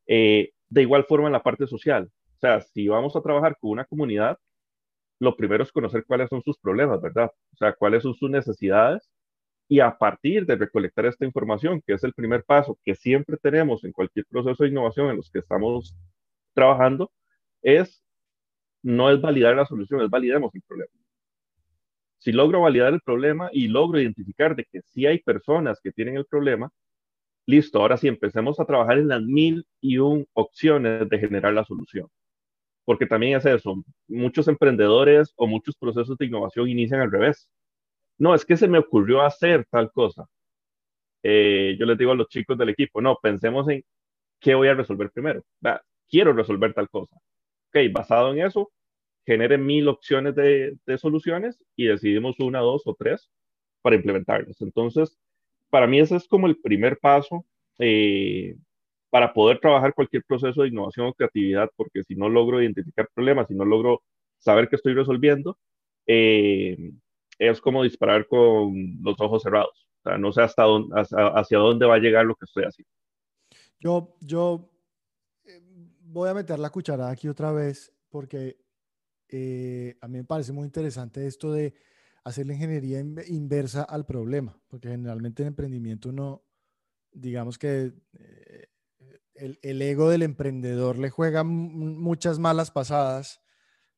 [0.07, 3.71] Eh, de igual forma en la parte social, o sea, si vamos a trabajar con
[3.73, 4.39] una comunidad,
[5.21, 7.31] lo primero es conocer cuáles son sus problemas, ¿verdad?
[7.55, 9.11] O sea, cuáles son sus necesidades
[9.69, 13.85] y a partir de recolectar esta información, que es el primer paso que siempre tenemos
[13.85, 15.95] en cualquier proceso de innovación en los que estamos
[16.55, 17.13] trabajando,
[17.63, 18.03] es
[18.83, 20.93] no es validar la solución, es validemos el problema.
[22.19, 26.17] Si logro validar el problema y logro identificar de que sí hay personas que tienen
[26.17, 26.71] el problema,
[27.47, 31.65] listo, ahora sí empecemos a trabajar en las mil y un opciones de generar la
[31.65, 32.09] solución
[32.89, 37.47] porque también es eso, muchos emprendedores o muchos procesos de innovación inician al revés.
[38.19, 40.27] No, es que se me ocurrió hacer tal cosa.
[41.23, 43.85] Eh, yo les digo a los chicos del equipo, no, pensemos en
[44.41, 45.43] qué voy a resolver primero.
[46.11, 47.17] quiero resolver tal cosa.
[47.69, 48.71] Ok, basado en eso,
[49.27, 53.31] generen mil opciones de, soluciones y decidimos una, dos o tres
[53.83, 54.61] para implementarlas.
[54.63, 55.19] Entonces,
[55.71, 57.45] para mí ese es como el primer paso
[57.79, 58.57] eh,
[59.11, 63.49] para poder trabajar cualquier proceso de innovación o creatividad, porque si no logro identificar problemas,
[63.49, 64.03] si no logro
[64.39, 65.59] saber qué estoy resolviendo,
[66.07, 66.77] eh,
[67.39, 69.89] es como disparar con los ojos cerrados.
[70.01, 72.91] O sea, no sé hasta dónde, hacia, dónde va a llegar lo que estoy haciendo.
[73.79, 74.71] Yo, yo
[75.45, 75.61] eh,
[76.01, 78.59] voy a meter la cucharada aquí otra vez, porque
[79.29, 81.75] eh, a mí me parece muy interesante esto de
[82.25, 86.43] hacer la ingeniería inversa al problema, porque generalmente en emprendimiento uno,
[87.13, 88.67] digamos que eh,
[89.35, 93.41] el, el, ego del emprendedor le juega muchas malas pasadas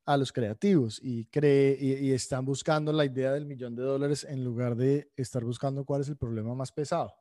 [0.05, 4.45] a los creativos y, cree, y, están buscando la idea del millón de dólares en
[4.45, 7.15] lugar de estar buscando cuál es el problema más pesado.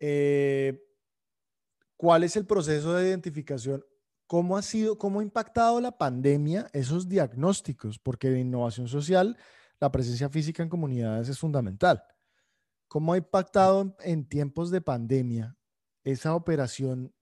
[0.00, 0.80] Eh,
[1.96, 3.84] ¿Cuál es el proceso de identificación?
[4.26, 7.98] ¿Cómo ha sido, cómo ha impactado la pandemia esos diagnósticos?
[7.98, 9.36] Porque en innovación social
[9.80, 12.02] la presencia física en comunidades es fundamental.
[12.86, 15.56] ¿Cómo ha impactado en tiempos de pandemia
[16.04, 17.12] esa operación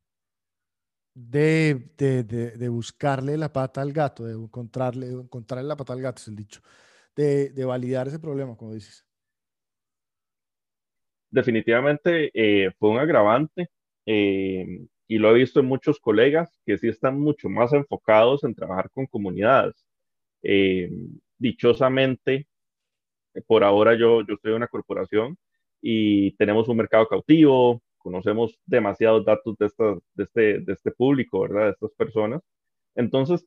[1.17, 6.29] de, de, buscarle la pata al gato, de encontrarle, encontrarle la pata al gato, es
[6.29, 6.61] el dicho,
[7.17, 9.07] de, validar ese problema, como dices?
[11.31, 13.71] Definitivamente eh, fue un agravante
[14.05, 18.55] eh, y lo he visto en muchos colegas que sí están mucho más enfocados en
[18.55, 19.87] trabajar con comunidades.
[20.43, 20.91] Eh,
[21.39, 22.47] dichosamente,
[23.47, 25.39] por ahora yo, yo estoy en una corporación
[25.81, 29.69] y tenemos un mercado cautivo, conocemos demasiados datos de,
[30.15, 31.65] de, este, de este público, ¿verdad?
[31.65, 32.41] De estas personas.
[32.95, 33.45] Entonces,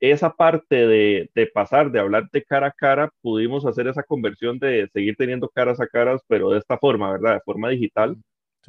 [0.00, 4.58] esa parte de, de, pasar, de hablar de cara a cara, pudimos hacer esa conversión
[4.58, 7.34] de seguir teniendo caras a caras, pero de esta forma, ¿verdad?
[7.34, 8.16] De forma digital,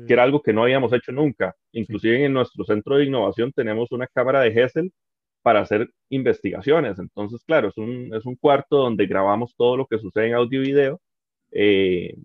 [0.06, 1.56] que era algo que no habíamos hecho nunca.
[1.71, 4.93] Inclusive en nuestro centro de innovación tenemos una cámara de Hessel
[5.41, 6.99] para hacer investigaciones.
[6.99, 10.62] Entonces, claro, es un, es un cuarto donde grabamos todo lo que sucede en audio
[10.62, 11.01] y video
[11.51, 12.15] eh,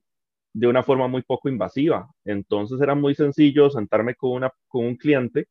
[0.53, 2.09] de una forma muy poco invasiva.
[2.25, 5.47] Entonces era muy sencillo sentarme con, una, con un cliente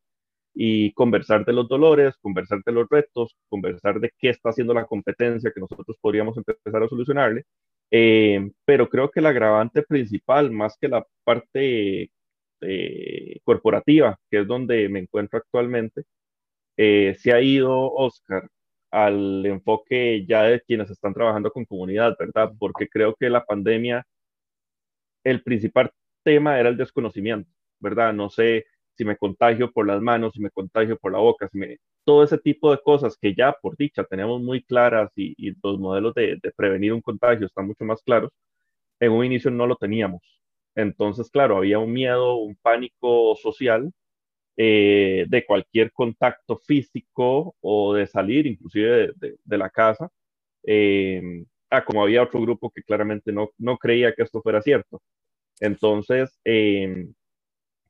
[0.53, 4.85] y conversar de los dolores, conversar de los retos, conversar de qué está haciendo la
[4.85, 7.45] competencia que nosotros podríamos empezar a solucionarle.
[7.91, 12.11] Eh, pero creo que el agravante principal, más que la parte
[12.61, 16.03] eh, corporativa, que es donde me encuentro actualmente,
[16.77, 18.47] eh, se ha ido, Oscar,
[18.91, 22.51] al enfoque ya de quienes están trabajando con comunidad, ¿verdad?
[22.59, 24.05] Porque creo que la pandemia,
[25.23, 25.91] el principal
[26.23, 28.13] tema era el desconocimiento, ¿verdad?
[28.13, 31.57] No sé si me contagio por las manos, si me contagio por la boca, si
[31.57, 31.77] me...
[32.03, 36.13] todo ese tipo de cosas que ya por dicha tenemos muy claras y, los modelos
[36.15, 38.31] de, prevenir un contagio están mucho más claros,
[38.99, 40.21] en un inicio no lo teníamos.
[40.75, 43.91] Entonces, claro, había un miedo, un pánico social
[44.57, 50.10] eh, de cualquier contacto físico o de salir inclusive de, la casa.
[50.63, 55.01] Eh, ah, como había otro grupo que claramente no, no creía que esto fuera cierto.
[55.60, 57.07] Entonces, eh,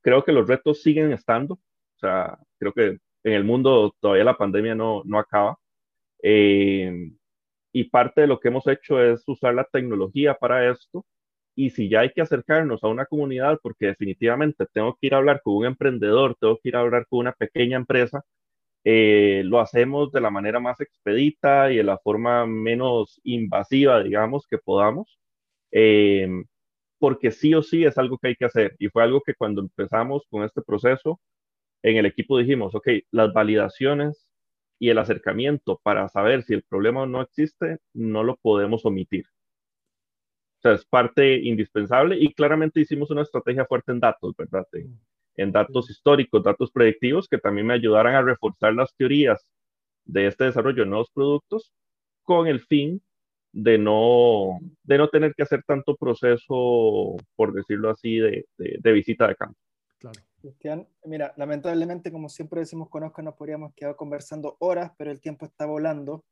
[0.01, 1.55] creo que los retos siguen estando.
[1.55, 5.57] O sea, creo que en el mundo todavía la pandemia no, no acaba.
[7.73, 11.05] y parte de lo que hemos hecho es usar la tecnología para esto
[11.55, 15.17] y si ya hay que acercarnos a una comunidad, porque definitivamente tengo que ir a
[15.17, 18.23] hablar con un emprendedor, tengo que ir a hablar con una pequeña empresa,
[18.83, 24.47] eh, lo hacemos de la manera más expedita y de la forma menos invasiva, digamos,
[24.47, 25.19] que podamos,
[25.71, 26.27] eh,
[26.99, 28.75] porque sí o sí es algo que hay que hacer.
[28.79, 31.19] Y fue algo que cuando empezamos con este proceso,
[31.83, 34.29] en el equipo dijimos, ok, las validaciones
[34.79, 39.25] y el acercamiento para saber si el problema no existe, no lo podemos omitir.
[40.59, 44.65] O sea, es parte indispensable y claramente hicimos una estrategia fuerte en datos, ¿verdad?
[45.49, 49.47] Datos históricos, datos predictivos que también me ayudaran a reforzar las teorías
[50.05, 51.71] de este desarrollo de nuevos productos
[52.23, 53.01] con el fin
[53.53, 59.27] de no, de no tener que hacer tanto proceso, por decirlo así, de, de, visita
[59.27, 59.59] de campo.
[59.99, 60.19] Claro.
[60.41, 65.21] Cristian, mira, lamentablemente, como siempre decimos con Oscar, nos podríamos quedar conversando horas, pero el
[65.21, 66.23] tiempo está volando.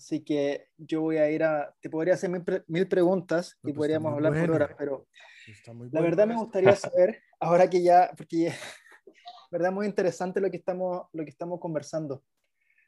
[0.00, 4.14] Así que yo voy a ir a, te podría hacer mil, preguntas y pues, podríamos
[4.14, 5.06] hablar por horas, pero
[5.92, 8.54] la verdad me gustaría saber, ahora que ya, porque ya,
[9.50, 12.24] verdad muy interesante lo que estamos, lo que estamos conversando.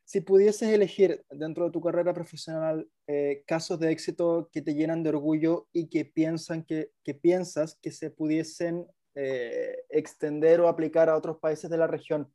[0.05, 5.03] Si pudieses elegir dentro de tu carrera profesional eh, casos de éxito que te llenan
[5.03, 11.11] de orgullo y que, piensan que, que piensas que se pudiesen eh, extender o aplicar
[11.11, 12.33] a otros países de la región,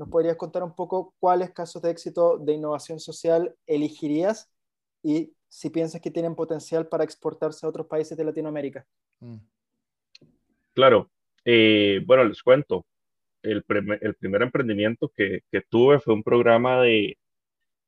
[0.00, 4.50] ¿Nos podrías contar un poco cuáles casos de éxito de innovación social elegirías
[5.02, 8.86] y si piensas que tienen potencial para exportarse a otros países de Latinoamérica?
[9.18, 9.36] Mm.
[10.72, 11.10] Claro.
[11.44, 12.86] Eh, bueno, les cuento.
[13.42, 13.62] El,
[14.00, 17.18] el primer emprendimiento que, que, tuve fue un programa de,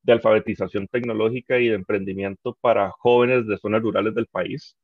[0.03, 4.77] de alfabetización tecnológica y de emprendimiento para jóvenes de zonas rurales del país.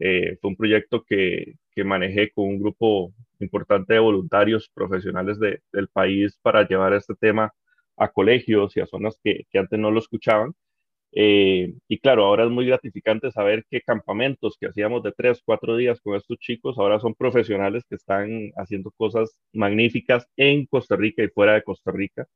[0.00, 5.60] Eh, fue un proyecto que, que, manejé con un grupo importante de voluntarios profesionales de,
[5.72, 7.52] del país para llevar este tema
[7.96, 10.54] a colegios y a zonas que, que antes no lo escuchaban.
[11.16, 15.76] Eh, y claro, ahora es muy gratificante saber que campamentos que hacíamos de tres, cuatro
[15.76, 21.22] días con estos chicos, ahora son profesionales que están haciendo cosas magníficas en Costa Rica
[21.22, 22.26] y fuera de Costa Rica.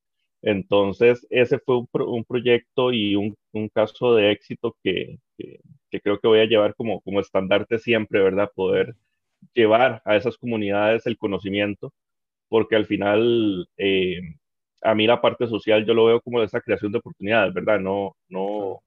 [0.42, 6.20] Entonces, ese fue un, un proyecto y un, un, caso de éxito que, que, creo
[6.20, 8.50] que voy a llevar como, como estandarte siempre, ¿verdad?
[8.54, 8.94] Poder
[9.54, 11.92] llevar a esas comunidades el conocimiento,
[12.48, 14.20] porque al final eh,
[14.82, 17.80] a mí la parte social yo lo veo como esa creación de oportunidades, ¿verdad?
[17.80, 18.82] No, no,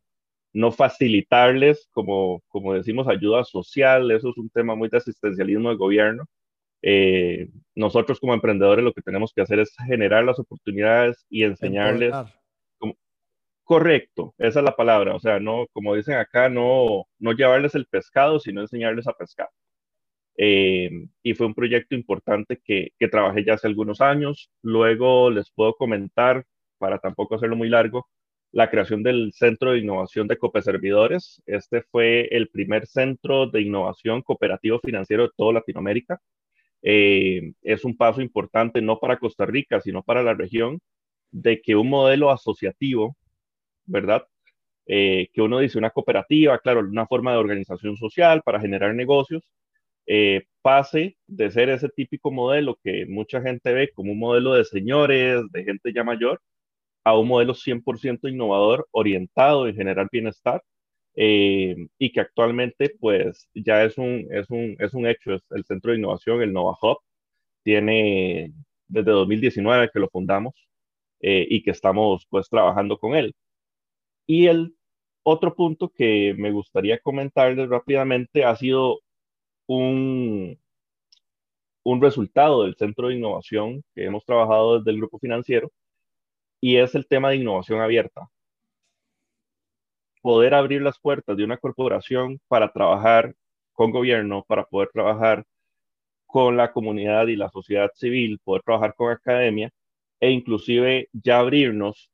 [0.54, 5.78] no facilitarles, como, como decimos, ayuda social, eso es un tema muy de asistencialismo del
[5.78, 6.26] gobierno.
[6.84, 12.14] Eh, nosotros como emprendedores lo que tenemos que hacer es generar las oportunidades y enseñarles.
[13.64, 17.86] correcto, esa es la palabra, o sea, no, como dicen acá, no, no llevarles el
[17.86, 19.48] pescado, sino enseñarles a pescar.
[20.44, 20.90] Eh,
[21.22, 24.50] y fue un proyecto importante que, que trabajé ya hace algunos años.
[24.64, 26.46] Luego les puedo comentar,
[26.80, 28.08] para tampoco hacerlo muy largo,
[28.52, 31.44] la creación del Centro de Innovación de Servidores.
[31.46, 36.20] Este fue el primer centro de innovación cooperativo financiero de toda Latinoamérica.
[36.82, 40.80] Eh, es un paso importante no para Costa Rica, sino para la región,
[41.30, 43.16] de que un modelo asociativo,
[43.86, 44.26] ¿verdad?
[44.88, 49.44] Eh, que uno dice una cooperativa, claro, una forma de organización social para generar negocios,
[50.08, 54.66] eh, pase de ser ese típico modelo que mucha gente ve como un modelo de
[54.66, 56.42] señores, de gente ya mayor,
[57.04, 60.64] a un modelo 100% innovador orientado en generar bienestar
[61.16, 65.92] eh, y que actualmente pues ya es un, es un, es un hecho, el centro
[65.92, 67.00] de innovación, el Nova Hub,
[67.64, 68.54] tiene
[68.88, 70.54] desde 2019 que lo fundamos
[71.22, 73.36] eh, y que estamos pues trabajando con él.
[74.28, 74.76] Y el
[75.24, 79.02] otro punto que me gustaría comentarles rápidamente ha sido
[79.68, 80.58] un,
[81.84, 85.72] un resultado del centro de innovación que hemos trabajado desde el grupo financiero
[86.60, 88.30] y es el tema de innovación abierta.
[90.22, 93.36] Poder abrir las puertas de una corporación para trabajar
[93.74, 95.46] con gobierno, para poder trabajar
[96.28, 99.72] con la comunidad y la sociedad civil, poder trabajar con academia
[100.20, 102.12] e inclusive ya abrirnos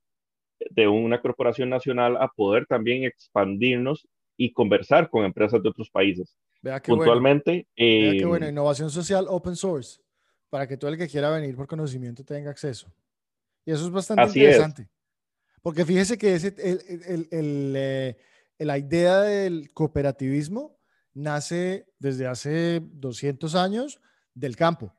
[0.72, 6.36] de una corporación nacional a poder también expandirnos y conversar con empresas de otros países.
[6.62, 7.68] Vea Puntualmente.
[7.76, 10.01] Vea qué bueno, eh, innovación social open source,
[10.49, 12.91] para que todo el que quiera venir por conocimiento tenga acceso.
[13.66, 14.89] Y eso es bastante interesante.
[15.62, 18.18] Porque fíjese que ese, el, el, eh,
[18.60, 20.80] la idea del cooperativismo
[21.14, 23.99] nace desde hace 200 años
[24.34, 24.93] del campo,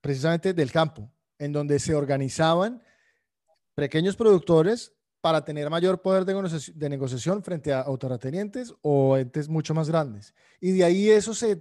[0.00, 2.82] precisamente del campo, en donde se organizaban
[3.74, 9.88] pequeños productores para tener mayor poder de, negociación frente a autoretenientes o entes mucho más
[9.88, 10.34] grandes.
[10.60, 11.60] Y de ahí eso se,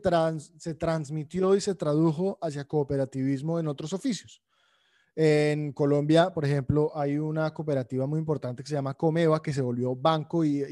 [0.57, 4.41] se transmitió y se tradujo hacia cooperativismo en otros oficios.
[5.15, 9.63] En Colombia, por ejemplo, hay una cooperativa muy importante que se llama Comeva, que se
[9.63, 10.63] volvió banco y,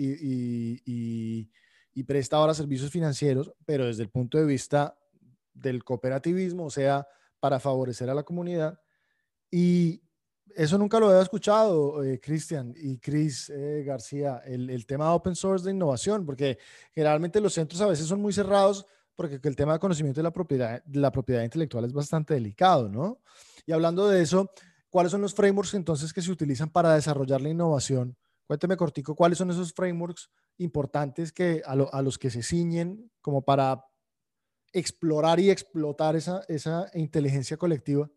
[0.85, 4.95] y, presta ahora servicios financieros, pero desde el punto de vista
[5.51, 7.07] del cooperativismo, o sea,
[7.39, 8.79] para favorecer a la comunidad.
[9.49, 10.03] Y
[10.55, 15.35] eso nunca lo había escuchado, eh, Cristian y Chris eh, García, el, tema de open
[15.35, 16.57] source de innovación, porque
[16.93, 18.85] generalmente los centros a veces son muy cerrados
[19.15, 23.21] porque el tema de conocimiento de la propiedad, intelectual es bastante delicado, ¿no?
[23.65, 24.51] Y hablando de eso,
[24.89, 28.17] ¿cuáles son los frameworks entonces que se utilizan para desarrollar la innovación?
[28.45, 33.85] Cuénteme cortico, ¿cuáles son esos frameworks importantes que a, los que se ciñen como para
[34.73, 38.09] explorar y explotar esa inteligencia colectiva?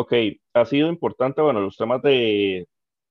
[0.00, 0.14] Ok,
[0.54, 2.66] ha sido importante, bueno, los temas de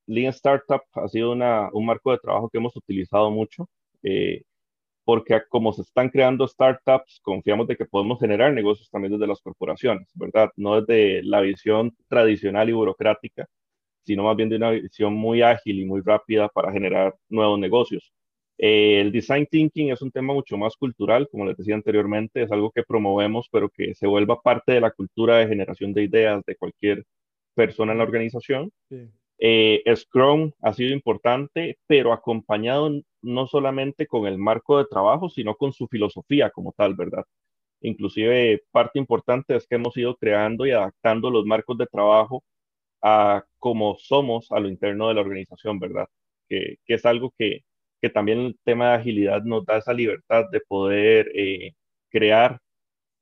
[0.08, 3.70] Lean Startup ha sido una, un marco de trabajo que hemos utilizado mucho.
[4.04, 4.42] Eh,
[5.06, 9.42] porque como se están creando startups, confiamos de que podemos generar negocios también desde las
[9.42, 10.50] corporaciones, ¿verdad?
[10.58, 13.48] No desde la visión tradicional y burocrática,
[14.04, 18.14] sino más bien de una visión muy ágil y muy rápida para generar nuevos negocios.
[18.60, 22.52] Eh, el design thinking es un tema mucho más cultural, como les decía anteriormente, es
[22.52, 26.44] algo que promovemos, pero que se vuelva parte de la cultura de generación de ideas
[26.46, 27.06] de cualquier
[27.56, 28.72] persona en la organización.
[28.90, 29.10] Sí.
[29.40, 32.92] Eh, Scrum ha sido importante, pero acompañado
[33.22, 37.24] no solamente con el marco de trabajo, sino con su filosofía como tal, ¿verdad?
[37.82, 42.44] Inclusive parte importante es que hemos ido creando y adaptando los marcos de trabajo
[43.02, 46.08] a cómo somos a lo interno de la organización, ¿verdad?
[46.50, 47.62] Que, es algo que,
[48.08, 51.74] también el tema de agilidad nos da esa libertad de poder eh,
[52.10, 52.60] crear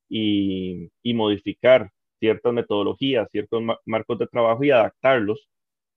[0.07, 5.49] y, y, modificar ciertas metodologías, ciertos marcos de trabajo y adaptarlos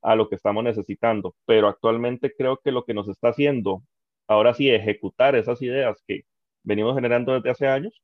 [0.03, 1.35] a lo que estamos necesitando.
[1.47, 3.83] Pero actualmente creo que lo que nos está haciendo,
[4.27, 6.23] ahora sí, ejecutar esas ideas que
[6.63, 8.03] venimos generando desde hace años,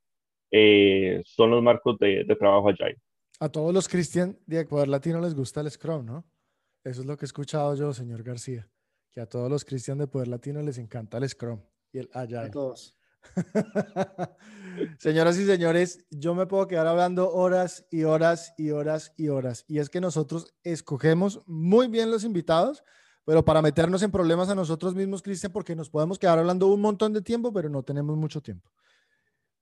[0.50, 2.98] eh, son los marcos de, trabajo Agile.
[3.40, 6.24] A todos los Cristian de Ecuador Latino les gusta el Scrum, ¿no?
[6.84, 8.68] Eso es lo que he escuchado yo, señor García,
[9.16, 11.58] que a todos los Cristian de Poder Latino les encanta el Scrum
[11.90, 12.38] y el Agile.
[12.38, 12.98] A todos.
[14.98, 19.64] Señoras y señores, yo me puedo quedar hablando horas y horas y horas y horas.
[19.68, 22.84] Y es que nosotros escogemos muy bien los invitados
[23.24, 26.80] pero para meternos en problemas a nosotros mismos, Cristian, porque nos podemos quedar hablando un
[26.80, 28.70] montón de tiempo, pero no tenemos mucho tiempo.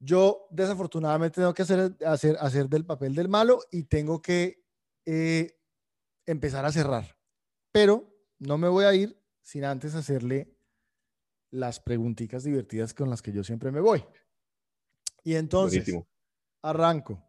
[0.00, 4.64] Yo desafortunadamente tengo que hacer, hacer, hacer del papel del malo y tengo que
[5.06, 5.56] eh,
[6.26, 7.16] empezar a cerrar.
[7.72, 10.56] Pero no me voy a ir sin antes hacerle
[11.50, 14.04] las preguntitas divertidas con las que yo siempre me voy.
[15.22, 15.94] Y entonces,
[16.62, 17.22] arranco.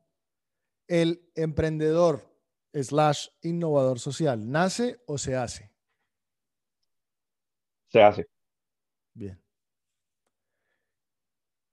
[0.88, 2.34] El emprendedor
[2.74, 5.72] slash innovador social, ¿nace o se hace?
[7.88, 8.28] Se hace.
[9.14, 9.42] Bien.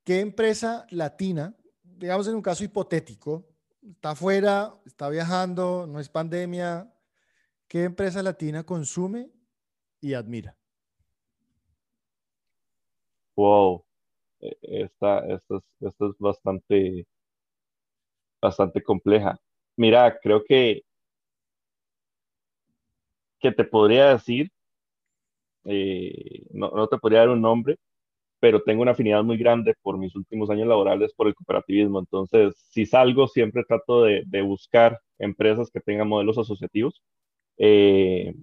[0.05, 3.49] ¿Qué empresa latina, digamos en un caso hipotético,
[3.83, 6.93] está afuera, está viajando, no es pandemia,
[7.69, 9.31] ¿qué empresa latina consume
[10.03, 10.55] y admira?
[13.37, 13.85] Wow,
[14.41, 17.07] e, esta, esta, es, esta es bastante,
[18.41, 19.39] bastante compleja.
[19.77, 20.83] Mira, creo que,
[23.41, 24.51] que te podría decir,
[25.65, 27.79] eh, no, no te podría dar un nombre,
[28.41, 32.01] pero tengo una afinidad muy grande por mis últimos años laborales por el cooperativismo.
[32.01, 37.03] Entonces, si salgo, siempre trato de, buscar empresas que tengan modelos asociativos
[37.59, 38.35] eh,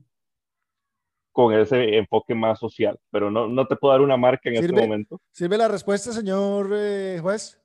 [1.39, 2.99] con ese enfoque más social.
[3.11, 5.21] Pero no, no te puedo dar una marca en este momento.
[5.31, 7.61] ¿Sirve la respuesta, señor eh, juez?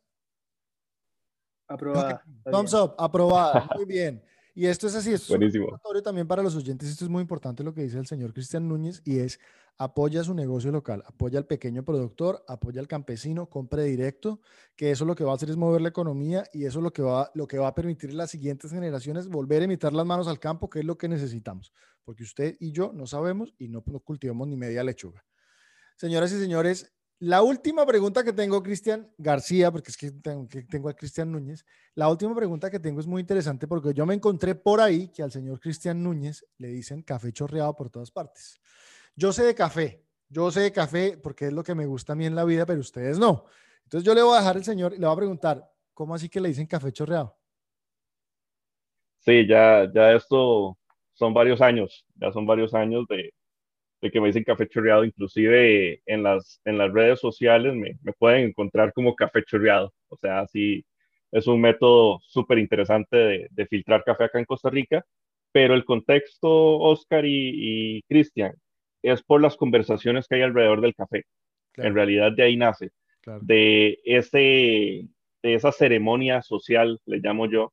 [1.67, 2.23] Aprobada.
[2.45, 3.69] Thumbs up, aprobada.
[3.75, 4.23] Muy bien.
[4.55, 5.77] Y esto es así, es Buenísimo.
[6.05, 6.89] también para los oyentes.
[6.89, 9.41] Esto es muy importante lo que dice el señor Cristian Núñez y es
[9.77, 14.41] apoya su negocio local, apoya al pequeño productor, apoya al campesino, compre directo,
[14.77, 17.03] que eso lo que va a hacer es mover la economía y eso lo que
[17.03, 20.29] va, lo que va a permitir a las siguientes generaciones volver a emitir las manos
[20.29, 21.73] al campo, que es lo que necesitamos,
[22.05, 25.25] porque usted y yo no sabemos y no, cultivamos ni media lechuga.
[25.97, 30.95] Señoras y señores, la última pregunta que tengo, Cristian García, porque es que tengo, a
[30.95, 34.81] Cristian Núñez, la última pregunta que tengo es muy interesante porque yo me encontré por
[34.81, 38.61] ahí que al señor Cristian Núñez le dicen café chorreado por todas partes.
[39.15, 42.17] Yo sé de café, yo sé de café porque es lo que me gusta a
[42.17, 43.47] mí en la vida, pero ustedes no.
[43.85, 46.29] Entonces yo le voy a dejar al señor y le voy a preguntar, ¿cómo así
[46.29, 47.39] que le dicen café chorreado?
[49.21, 50.77] Sí, ya, ya esto
[51.15, 53.33] son varios años, ya son varios años de,
[54.03, 58.13] de que me dicen café chorreado, inclusive en las, en las redes sociales me, me
[58.13, 59.93] pueden encontrar como café chorreado.
[60.09, 60.85] O sea, sí,
[61.33, 65.05] es un método súper interesante de, de, filtrar café acá en Costa Rica,
[65.53, 68.55] pero el contexto, Oscar y, y Cristian,
[69.03, 71.25] es por las conversaciones que hay alrededor del café.
[71.77, 72.91] En realidad de ahí nace,
[73.43, 75.09] de, ese,
[75.43, 77.73] de esa ceremonia social, le llamo yo,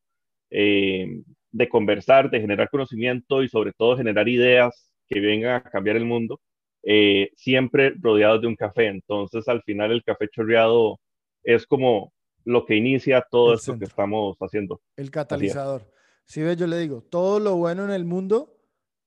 [0.50, 1.08] eh,
[1.52, 6.06] de conversar, de generar conocimiento y sobre todo generar ideas que vengan a cambiar el
[6.06, 6.39] mundo,
[6.84, 8.88] eh, siempre rodeados de un café.
[8.88, 10.99] Entonces, al final, el café chorreado
[11.43, 14.82] es como lo que inicia todo esto que estamos haciendo.
[14.95, 15.91] El catalizador.
[16.26, 18.58] Si ve, yo le digo, todo lo bueno en el mundo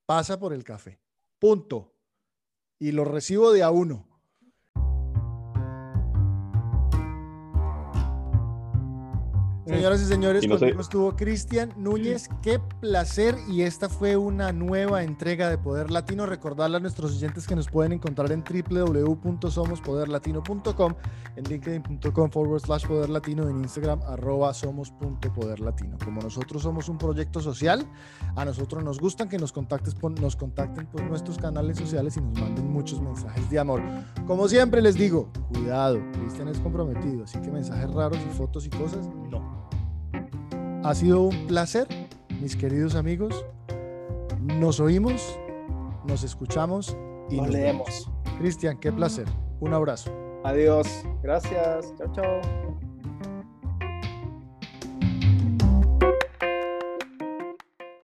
[0.07, 1.01] pasa por el café.
[1.39, 1.95] Punto.
[2.79, 4.14] Y lo recibo de a uno.
[9.67, 12.29] Señoras y señores, conmigo estuvo Cristian Núñez.
[12.43, 13.35] Qué placer.
[13.49, 16.27] Y esta fue una nueva entrega de Poder Latino.
[16.27, 20.93] Recordarle a nuestros oyentes que nos pueden encontrar en www.somospoderlatino.com,
[21.37, 25.97] en linkedin.com forward slash Poder Latino, en Instagram arroba somos.poderlatino.
[26.05, 27.87] Como nosotros somos un proyecto social,
[28.37, 32.39] a nosotros nos gustan que nos, contactes nos contacten por nuestros canales sociales y nos
[32.39, 33.81] manden muchos mensajes de amor.
[34.27, 38.71] Como siempre les digo, cuidado, Cristian es comprometido, así que mensajes raros y fotos y
[38.71, 39.54] cosas, no.
[40.85, 41.89] Ha sido un placer,
[42.43, 43.47] mis queridos amigos.
[44.43, 45.41] Nos oímos,
[46.07, 46.95] nos escuchamos
[47.31, 48.11] y nos, leemos.
[48.39, 49.27] Cristian, qué placer.
[49.61, 50.13] Un abrazo.
[50.45, 50.87] Adiós.
[51.23, 51.95] Gracias.
[51.97, 52.74] Chao, chao.